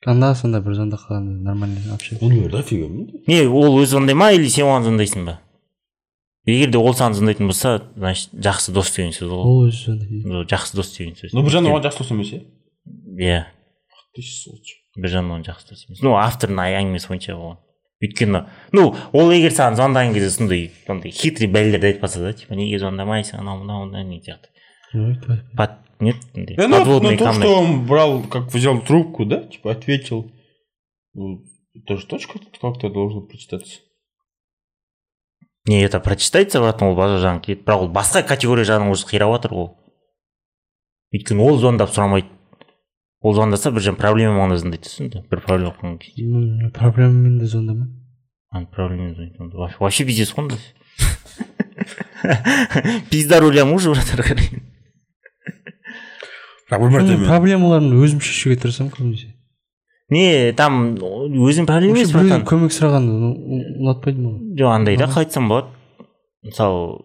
[0.05, 4.31] анда санда бір звондап қалғанда нормально общаюсь ондай дофига менде не ол өзі звондай ма
[4.31, 5.39] или сен оған звондайсың ба?
[6.47, 10.21] Егер де ол саған звондайтын болса значит жақсы дос деген сөз ғой ол өзі звондайды
[10.23, 11.33] Ну, жақсы дос деген сөз.
[11.33, 12.43] Но біржан оған жақсы дос емес иә?
[13.17, 13.45] Иә.
[14.95, 16.03] Біржан оған жақсы дос емес.
[16.05, 17.57] Ну автордың әңгімесі бойынша болған
[18.03, 18.43] өйткені
[18.77, 23.41] ну ол егер саған звондаған кезде сондай сондай хитрый бәлелерді айтпаса да типа неге звондамайсың
[23.41, 24.53] анау мынау мынау деген сияқты.
[25.99, 30.31] Нет Э, ну, то, что он брал, как взял трубку, да, типа ответил,
[31.13, 31.43] ну,
[31.73, 33.79] это же точка как-то должно прочитаться.
[35.67, 39.33] не это прочитается братан ол базар жағын келеді бірақ ол басқа категория жағынан уже қирап
[39.35, 39.67] жатыр ол
[41.11, 42.29] өйткені ол звондап сұрамайды
[43.19, 46.23] ол звондаса бір жаңа проблема звондайды түсін да бір проблема болған кезде
[46.71, 47.91] проблемамен де звондамаймын
[48.49, 50.55] а проблема звонит онда вообще- вообще пиздец қой онда
[53.11, 54.23] пизда руля мужа братан
[56.67, 59.33] Бірақ мен- проблемаларын өзім шешуге тырысамын көбінесе
[60.09, 63.11] не там өзің проблема емес братан көмек сұрағанды
[63.83, 65.67] ұнатпайды маған жоқ андай да қалай айтсам болады
[66.47, 66.99] мысалы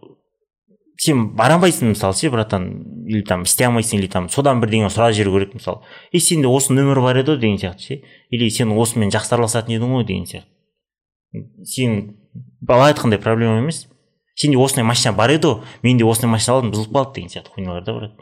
[1.02, 2.68] сен бара алмайсың мысалы ше братан
[3.06, 5.82] или там істей алмайсың или там содан бірдеңе сұрап жіберу керек мысалы
[6.12, 8.00] и сенде осы нөмір бар еді ғой деген сияқты ше
[8.30, 12.16] или сен осымен жақсы араласатын едің ғой деген сияқты сен
[12.60, 13.88] былай айтқандай проблема емес
[14.36, 17.50] сенде осындай машина бар еді ғой мен де осындай машина алдым бұзылып қалды деген сияқты
[17.56, 18.12] хуйнялар да брат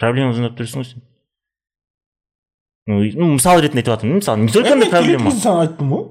[0.00, 1.02] проблема звондап тұрсың ғой сен
[3.20, 6.04] ну, мысал ретінде айтып жатырмын мысалы не только мен проблема саған айттым ғой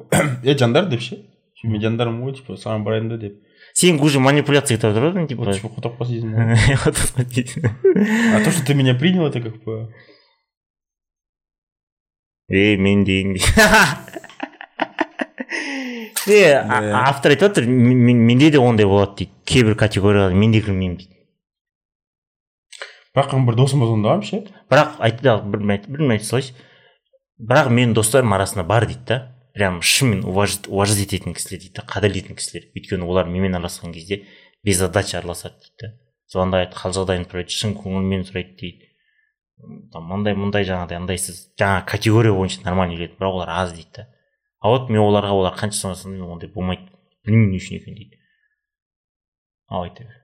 [0.46, 1.18] е жандар деп ше
[1.64, 3.40] мен жандармын ғой типа саған барайын да деп
[3.74, 5.44] сен уже манипуляция етіп отырдың типа.
[5.44, 7.74] Вот типа құтап дейсің ғой
[8.38, 9.90] а то что ты меня принял это как бы
[12.50, 13.36] е мен дейін
[16.30, 20.98] автор айтып жатыр «Мен- мен- менде де ондай болады дейді кейбір категорияға мен де кірмеймін
[20.98, 21.16] дейді
[23.20, 26.54] бірақ бір досым болса онда ше бірақ айтты да нәрсе айта салайыншы
[27.40, 29.20] бірақ менің достарым арасында бар дейді да.
[29.56, 32.68] Прям шынымен уважать ететін кісілер дейді да қадірлейтін кісілер.
[32.76, 34.22] Өйткені олар менімен араласқан кезде
[34.64, 35.90] без задачи араласады дейді да.
[36.30, 38.92] Звондайды хал жағдайын сұрайды шын көңілмен сұрайды дейді.
[39.92, 44.08] Там мындай мындай жаңағыдай андайсыз жаңа категория бойынша нормально жүреді бірақ олар аз дейді да.
[44.62, 46.88] А вот мен оларға олар қанша сұраса мен ондай болмайды.
[47.26, 48.22] Білмеймін не үшін екенін дейді.
[49.68, 50.19] Ал айта бер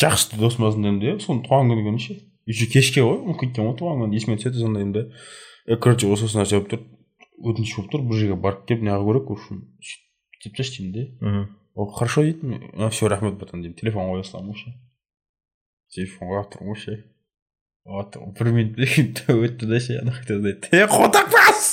[0.00, 2.16] жақсы досым болсын дедім де соның туған күні күні ше
[2.46, 4.18] еще кешке ғой ұмытып кеткен ғой туған күні.
[4.18, 5.02] Есіме түседі звондаймын да
[5.66, 6.82] е короче осы осы нәрсе болып тұр
[7.50, 11.06] өтініш болып тұр бір жерге барып келіп неғып керек в общем сөйтіп тасташы деймін де
[11.20, 11.46] мхм.
[11.74, 14.74] Ол хорошо дейді все рахмет братан деймін телефон қоя саламын ғой ше
[15.96, 16.96] телефон қойып тұрмын ғой ше
[17.86, 21.66] вот бір минут өтті да ше ана қайтадан айтты е қотақбас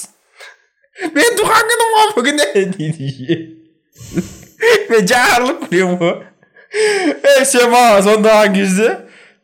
[1.14, 2.44] мен туған күнім ғой бүгін
[2.78, 3.40] дейді
[4.90, 6.14] мен жарылып күлемін ғой.
[6.74, 8.92] Е сен маған звондаған кезде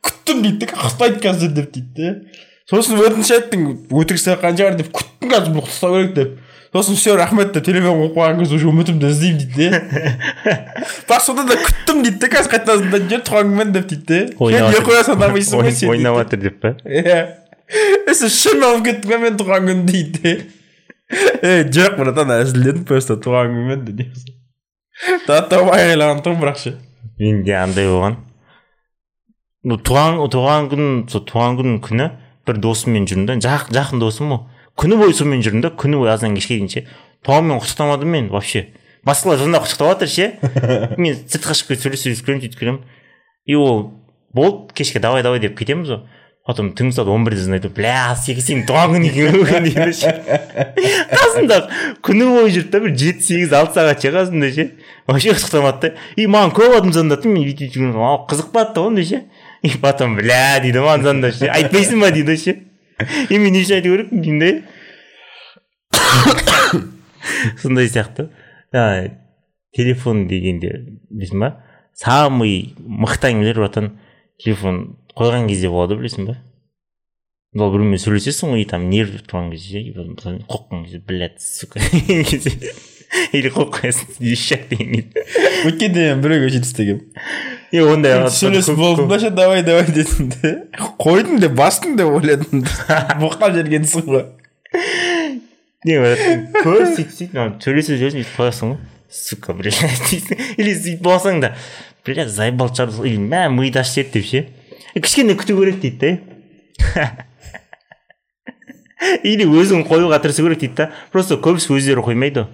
[0.05, 2.13] күттім дейді да қыстайды қазір деп дейді де
[2.69, 6.38] сосын өтініш айттың өтірік сұраққан шығар деп күттім қазір бұл ұстау керек деп
[6.73, 9.69] сосын все рахмет деп телефон қойып қойған кезде уже үмітімді іздеймін дейді де
[11.09, 14.19] бірақ сонда да күттім дейді де қазір қайтадан звондайтын шығар туған күнмен деп дейді де
[14.69, 17.19] не қоя санамайсың ғой сен ойнап жатыр деп па иә
[18.13, 20.36] сен шын алып кеттің ба мен туған күн дейді де
[21.41, 24.11] е жоқ братан әзілдедім просто туған күнмен де
[25.25, 26.77] таттап айғайлаған тұғым бірақ ше
[27.20, 28.17] менде андай болған
[29.67, 32.09] ну туған туған күн сол туған күн күні
[32.47, 34.39] бір досыммен жүрдім да жақ, жақын досым ғой
[34.80, 36.86] күні бойы сонымен жүрдім да күні бойы азаннан кешке дейін ше
[37.28, 38.70] туғанмен құттықтамадым мен вообще
[39.05, 42.82] басқалар жылда құттықтап жатыр ше мен сыртқа шығып кетіп сөйлесіп сөйлесіп сөйтіп келемін
[43.45, 43.84] и ол
[44.34, 46.01] болды кешке давай давай деп кетеміз ғой
[46.50, 49.93] потом түнгі сағат он бірде звондайды бля секе сенің туған күн екен ғой бүгін дейді
[49.93, 50.10] ше
[51.12, 51.58] қасында
[52.06, 54.66] күні бойы жүрді да бір жеті сегіз алты сағат ше қасында ше
[55.06, 57.93] вообще құттықтамады да и маған көп адам звондады мен бүйтіп жүрген
[58.32, 59.20] қызықпады да ондай ше
[59.62, 62.58] и потом бля дейді маған звондап ше айтпайсың ба дейді ше
[63.30, 64.50] и мен не үшін айту керекпін деймін да
[67.62, 68.32] сондай сияқты
[68.74, 69.14] жаңағы
[69.78, 71.52] телефон дегенде білесің ба
[71.93, 73.93] самый мықты әңгімелер братан
[74.41, 76.38] телефон қойған кезде болады білесің ба
[77.53, 81.41] мысалы біреумен сөйлесесің ғой и там нерв тұрған кезде и потом қойып қалған кезде блять
[81.41, 81.80] сука
[82.30, 82.74] кезде.
[83.34, 85.24] Или қойып қоясың ещак деген кезде.
[85.65, 87.07] Өткенде мен біреуге сөйтіп істегенмін
[87.72, 90.53] и ондай сөйлесіп болдым да ше давай давай дедім де.
[91.01, 92.63] Қойдым деп бастым деп ойладым
[93.22, 94.28] боққа жергенсің ғой
[95.88, 95.97] не
[96.61, 98.80] көп сөйтіп сөйтіп сөйлесіп жүресің өйтіп қоясың ғой.
[99.09, 99.80] Сука блядь
[100.11, 101.55] дейсің или сөйтіп болсаң да
[102.05, 104.45] блядь заебал шығар или мә миды ашып жіберді деп ше.
[104.96, 105.98] Кішкене күту керек дейді
[106.90, 107.26] да
[109.24, 110.90] или өзің қоюға тырысу керек дейді да.
[111.14, 112.48] Просто көбісі өздері қоймайды.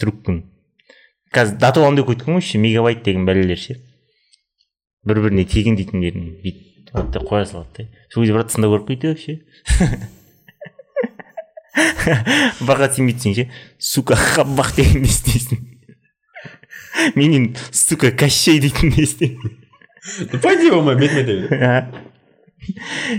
[0.00, 0.44] Трубканы
[1.34, 3.78] қазір до андай кеткен ғой ше мегабайт деген бәлелер ше.
[5.06, 7.88] Бір біріне тегін дейтіндерін бүйтіп қоя салады да.
[8.12, 9.40] Сол кезде брат тыңдау керек қой вообще.
[12.66, 13.50] Баға тимейді ше.
[13.78, 15.66] Сука қабақ дегенді естисің
[17.14, 19.59] менен сука кощей дейтінді естимін
[20.42, 21.48] пойди болмай бетіме тиді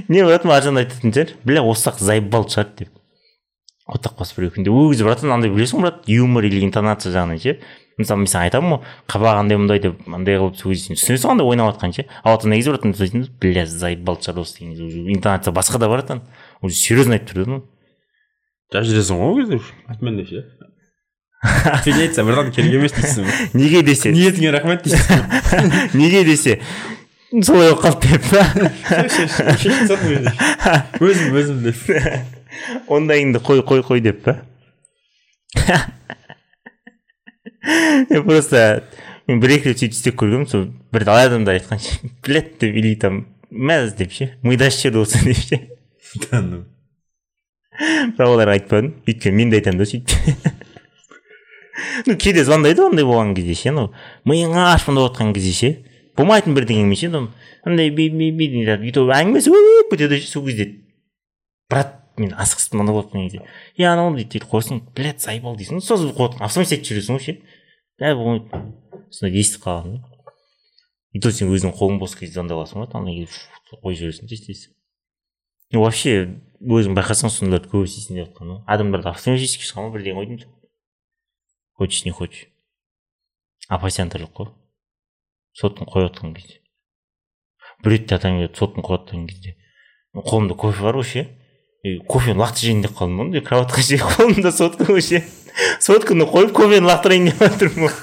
[0.10, 2.90] не братан ар жағында айтатын шығар бля осы заебал шығар деп
[3.92, 6.04] отақ басып бір күнде ол кезде братан андай білесің ғой брат?
[6.08, 7.58] Юмор или интонация жағынан ше
[8.00, 11.28] мысалы мен саған айтамын ғой қабақ андай мындай деп андай қылып сол кезде сен түсінесің
[11.28, 14.74] ғой андай ойнап жатқанын ше а вот негізі братан сөйтесің бля заебал шығар осы деген
[14.74, 16.22] кезде уже интонация басқа да братан?
[16.62, 17.62] Уже серьезно айтып тұр
[18.72, 20.46] да жап жүресің ғой ол кезде айтпаймын деп ше
[21.42, 24.12] сен айтсаң братан керек емес дейсің неге десе.
[24.14, 26.60] Ниетіңе рахмет дейсің неге десе.
[27.32, 28.24] Солай болып қалды деп.
[29.50, 30.30] Тастадым
[31.02, 31.80] өзім өзім деп.
[32.92, 34.42] Ондайыңды қой қой қой деп па
[37.62, 38.84] Е, просто
[39.28, 40.64] мен бір екі рет сөйтіп істеп көргенмін сол
[40.94, 45.22] бір талай адамдар айтқан ше блять деп или там мәз деп ше ашып жіберді осы
[45.26, 45.60] деп ше.
[48.18, 48.94] Бірақ оларға айтпадым.
[49.08, 50.12] Өйткені мен де айтамын да сөйтіп.
[52.08, 53.70] Ну кейде звондайды ғой андай болған кезде ше?
[53.72, 53.92] Анау
[54.28, 55.72] миыңа ашпындап жатқан кезде ше
[56.18, 57.12] болмайтын бірдеңемен ше
[57.66, 60.68] андай бүйтіп әңгімесі өп кетеді ше сол кезде.
[61.70, 63.46] Брат мен асығыстым мынау болып жатқан кезде
[63.78, 65.80] е анау дейді сөйтіп қоясың блять заебал дейсің.
[65.80, 67.38] Созып қойып автомат істетіп жүресің ғой ше?
[68.02, 68.64] Бәрі болмайды
[69.12, 70.00] сондай естіп қалған
[71.14, 74.32] и то сен өзің қолың бос кезде звондай аласың ғой андай кезде фу, қойып жібересің
[74.32, 74.74] істейсің
[75.76, 76.14] ну вообще
[76.62, 80.61] өзің байқасаң сондайларды көп істейсің деп жатқан ғой адамдарды автоматически ма бірдеңе ғой деймін.
[81.82, 82.48] Хочешь не хочешь.
[83.68, 84.48] Опасяндырлық қой.
[85.58, 86.60] Сотканы қойып жатқан кезде.
[87.82, 89.56] Бір рет атам келіп сотканы қойып жатқан кезде.
[90.14, 91.24] Қолымда кофе бар ғой ше
[91.82, 95.26] и кофені лақтырып жейін деп қалдым ғой андай кроватьқа ше қолымда сотка ғой ше
[95.82, 97.96] сотканы қойып кофені лақтырайын деп жатырмын ғой.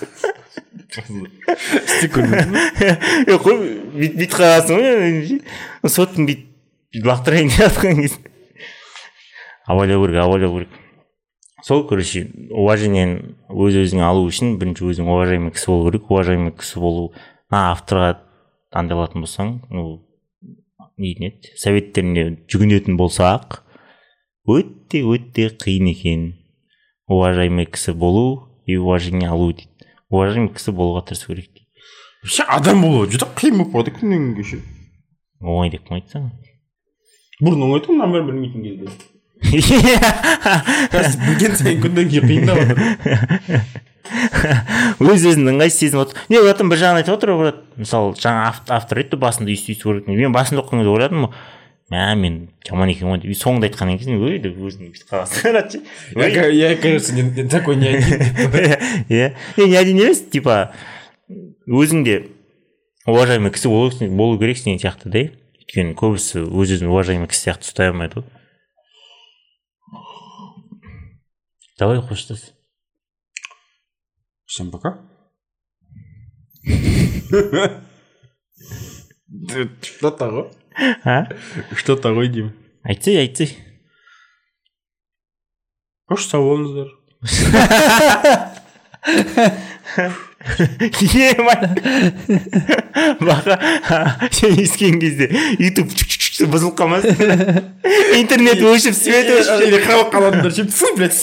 [3.44, 3.54] Қой
[3.94, 5.38] бүйтіп бүйтіп қаласың ғой
[5.86, 8.18] сотканы бүйтіп лақтырайын деп жатқан кезде.
[9.68, 10.72] Абайлау керек абайлау керек
[11.64, 16.10] сол короче уважениені өз өзіңе алу үшін бірінші өзің уважаемый кісі болу керек.
[16.10, 17.04] Уважаемый кісі болу
[17.50, 18.18] мына авторға
[18.70, 19.84] андай алатын болсаң ну
[20.96, 21.52] не дейтін еді?
[21.58, 23.62] Советтеріне жүгінетін болсақ
[24.48, 26.26] өте өте қиын екен.
[27.08, 29.88] Уважаемый кісі болу и уважение алу дейді.
[30.10, 31.66] Уважаемый кісі болуға тырысу керек дейді.
[32.22, 34.60] Вообще адам болу жүдә қиын болып қалады күннен күнге ше.
[35.40, 36.30] Оңай деп кім айтсаң
[37.38, 39.17] бұрын оңай тұғын нөмір білмейтін кезде.
[40.92, 42.58] Қазір білген сайын күннен кейін қиындап
[45.04, 46.20] өз өзін ыңғайсыз сезініп отыр.
[46.32, 47.58] Не брат бір жағынан айтып отыр ғой брат.
[47.76, 50.16] Мысалы жаңа авт- автор айтты басында өйстіп өйстіп көретін.
[50.16, 51.26] Мен басында оқыған кезде ойладым
[51.92, 53.36] мә мен жаман екенмін ғой деп.
[53.40, 55.38] Соңында айтқаннан кейін өй деп өзің бүйтіп қаласың
[56.16, 57.12] я ка- я кажется
[57.50, 58.08] такой не один.
[59.12, 60.72] Иә не не один емес типа
[61.68, 62.16] өзің де
[63.06, 65.26] уважаемый кісі болу керексің деген сияқты да?
[65.60, 68.24] Өйткені көбісі өз өзін уважаемый кісі сияқты ұстай алмайды ғой.
[71.78, 72.52] Давай қоштас
[74.46, 74.98] всем пока.
[79.82, 80.50] Что то ғой
[81.04, 81.28] а?
[81.76, 83.50] Что то ғой деймін айтсай айтсай
[86.10, 86.88] қош сау болыңыздар
[93.20, 93.58] бақа
[94.32, 95.26] сен естіген кезде
[95.58, 95.92] ютуб
[96.46, 97.14] бұзылып қалмасын
[98.18, 101.18] интернет өшіп свет өшіп или қалып қалатындар ше фу блядь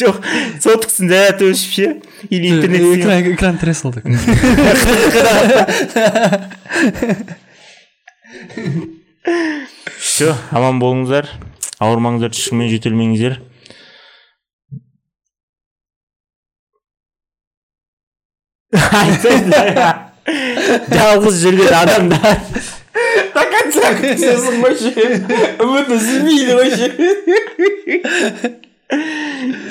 [0.00, 0.20] жоқ
[0.64, 1.86] соткасын заряд өшіп ше
[2.30, 2.82] или интернет
[3.34, 4.04] экран так
[9.98, 11.28] все аман болыңыздар
[11.84, 13.40] ауырмаңыздар түшкірмей жөтелмеңіздер
[20.94, 22.38] жалғыз жүрген адамдар
[24.00, 24.92] күтесің ғой ше
[25.64, 26.88] үміт үзілмейді ше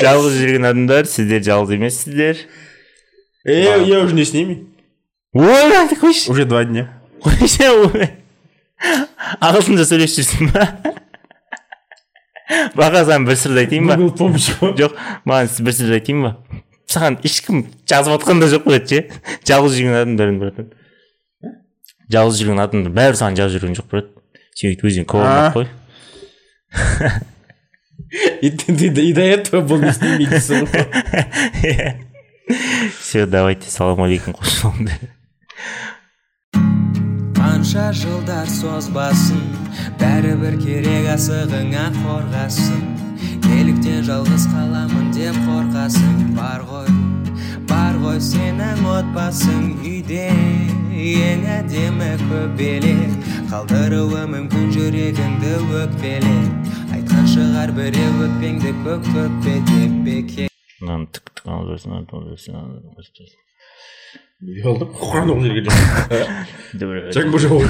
[0.04, 2.46] жалғыз жүрген адамдар сіздер жалғыз емессіздер
[3.46, 4.68] Э, я уже не с ними.
[5.34, 6.90] Ой брат қойшы уже два дня.
[9.44, 10.64] Ағылшынша сөйлесіп жүрсің ба
[12.76, 14.98] баға саған бір сырды айтайын ба жоқ
[15.28, 16.32] маған бір сөз айтайын ба
[16.92, 19.00] саған ешкім жазып жатқан да жоқ ше
[19.48, 20.68] жалғыз жүрген адамдар братан
[22.12, 24.08] жалғыз жүрген адамдар бәрі саған жазып жүрген жоқ брат
[24.58, 25.24] сен өйтіп өзің көп
[25.56, 25.68] қой.
[28.42, 30.26] И ты ты и до этого был не с ними
[33.00, 34.92] все давайте салам алейкум қосыламды
[37.64, 39.40] қанша жылдар созбасын
[40.02, 42.84] бәрібір керек асығыңа қорғасын.
[43.48, 47.13] Неліктен жалғыз қаламын деп қорқасың бар ғой.
[47.70, 50.28] Бар ғой сенің отбасың үйде
[51.04, 53.12] ең әдемі көбелек
[53.52, 56.52] қалдыруы мүмкін жүрегіңді өкпелеп
[56.96, 60.50] айтқан шығар біреу өкпеңді көк төкпе деп бекер
[60.82, 62.54] мынаны тік тік алып жүрсің алып жүрсің
[64.54, 65.66] ұялдым құран оқып жүрген
[67.18, 67.70] жаңбыр жауып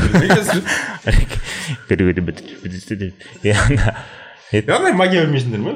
[4.54, 5.72] деп андай магия білмейсіңдер ма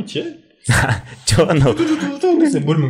[1.28, 1.72] жоқ анау
[2.68, 2.90] бөлмең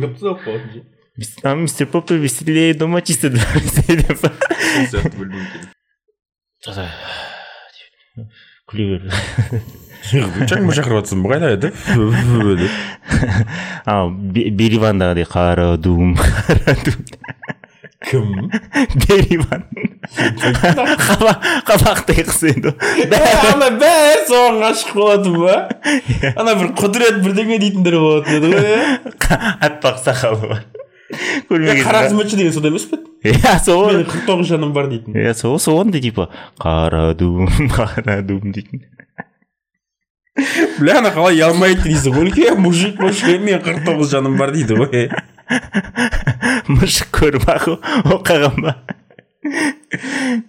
[1.42, 3.66] а, мистер поппер веселее дома чисто бөлмең
[5.42, 5.68] екен
[8.68, 9.02] күле бер
[10.12, 11.68] жаңбыр шақырып жатсың қайда еді
[13.88, 17.00] ал Бе- беривандағыдай қара дум қара дум
[18.08, 18.26] кім
[19.08, 19.64] бериван
[20.08, 21.38] қабақ
[21.68, 22.74] қабақтай қыз ғой.
[23.52, 25.56] ана бәрі соған ғашық болатын ба?
[26.40, 28.68] Ана бір құдірет бірдеңе дейтіндер болатын еді ғой
[29.68, 30.62] аппақ сақалы бар.
[31.08, 33.88] Қара қызметші деген сода емес пе иә сол.
[33.90, 35.16] Менің қырық тоғыз жаным бар дейтін.
[35.16, 36.28] Иә сол соғандай типа.
[36.60, 38.84] Қара дум қара дум дейтін.
[40.78, 42.14] Бля ана қалай ұялмайды дейсің.
[42.14, 45.08] Ғой үлкен мужик вообще менің қырық тоғыз жаным бар дейді ғой.
[46.68, 47.70] Мышық көріп ақ
[48.12, 48.76] оқыған ба?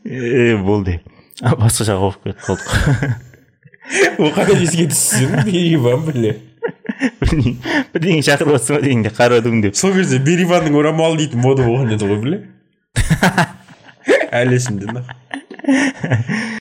[0.04, 1.00] Е болды.
[1.40, 3.18] Басқа жаққа оқып кетіп қалдық.
[4.36, 6.36] Қандай еске түссін бериван бля.
[7.94, 9.78] Бірдеңе шақырып жатсың ба дегенде қарадым деп.
[9.80, 12.38] Сол кезде бериванның орамалы дейтін мода болған еді ғой бля
[14.40, 15.16] әлі есімде нахуй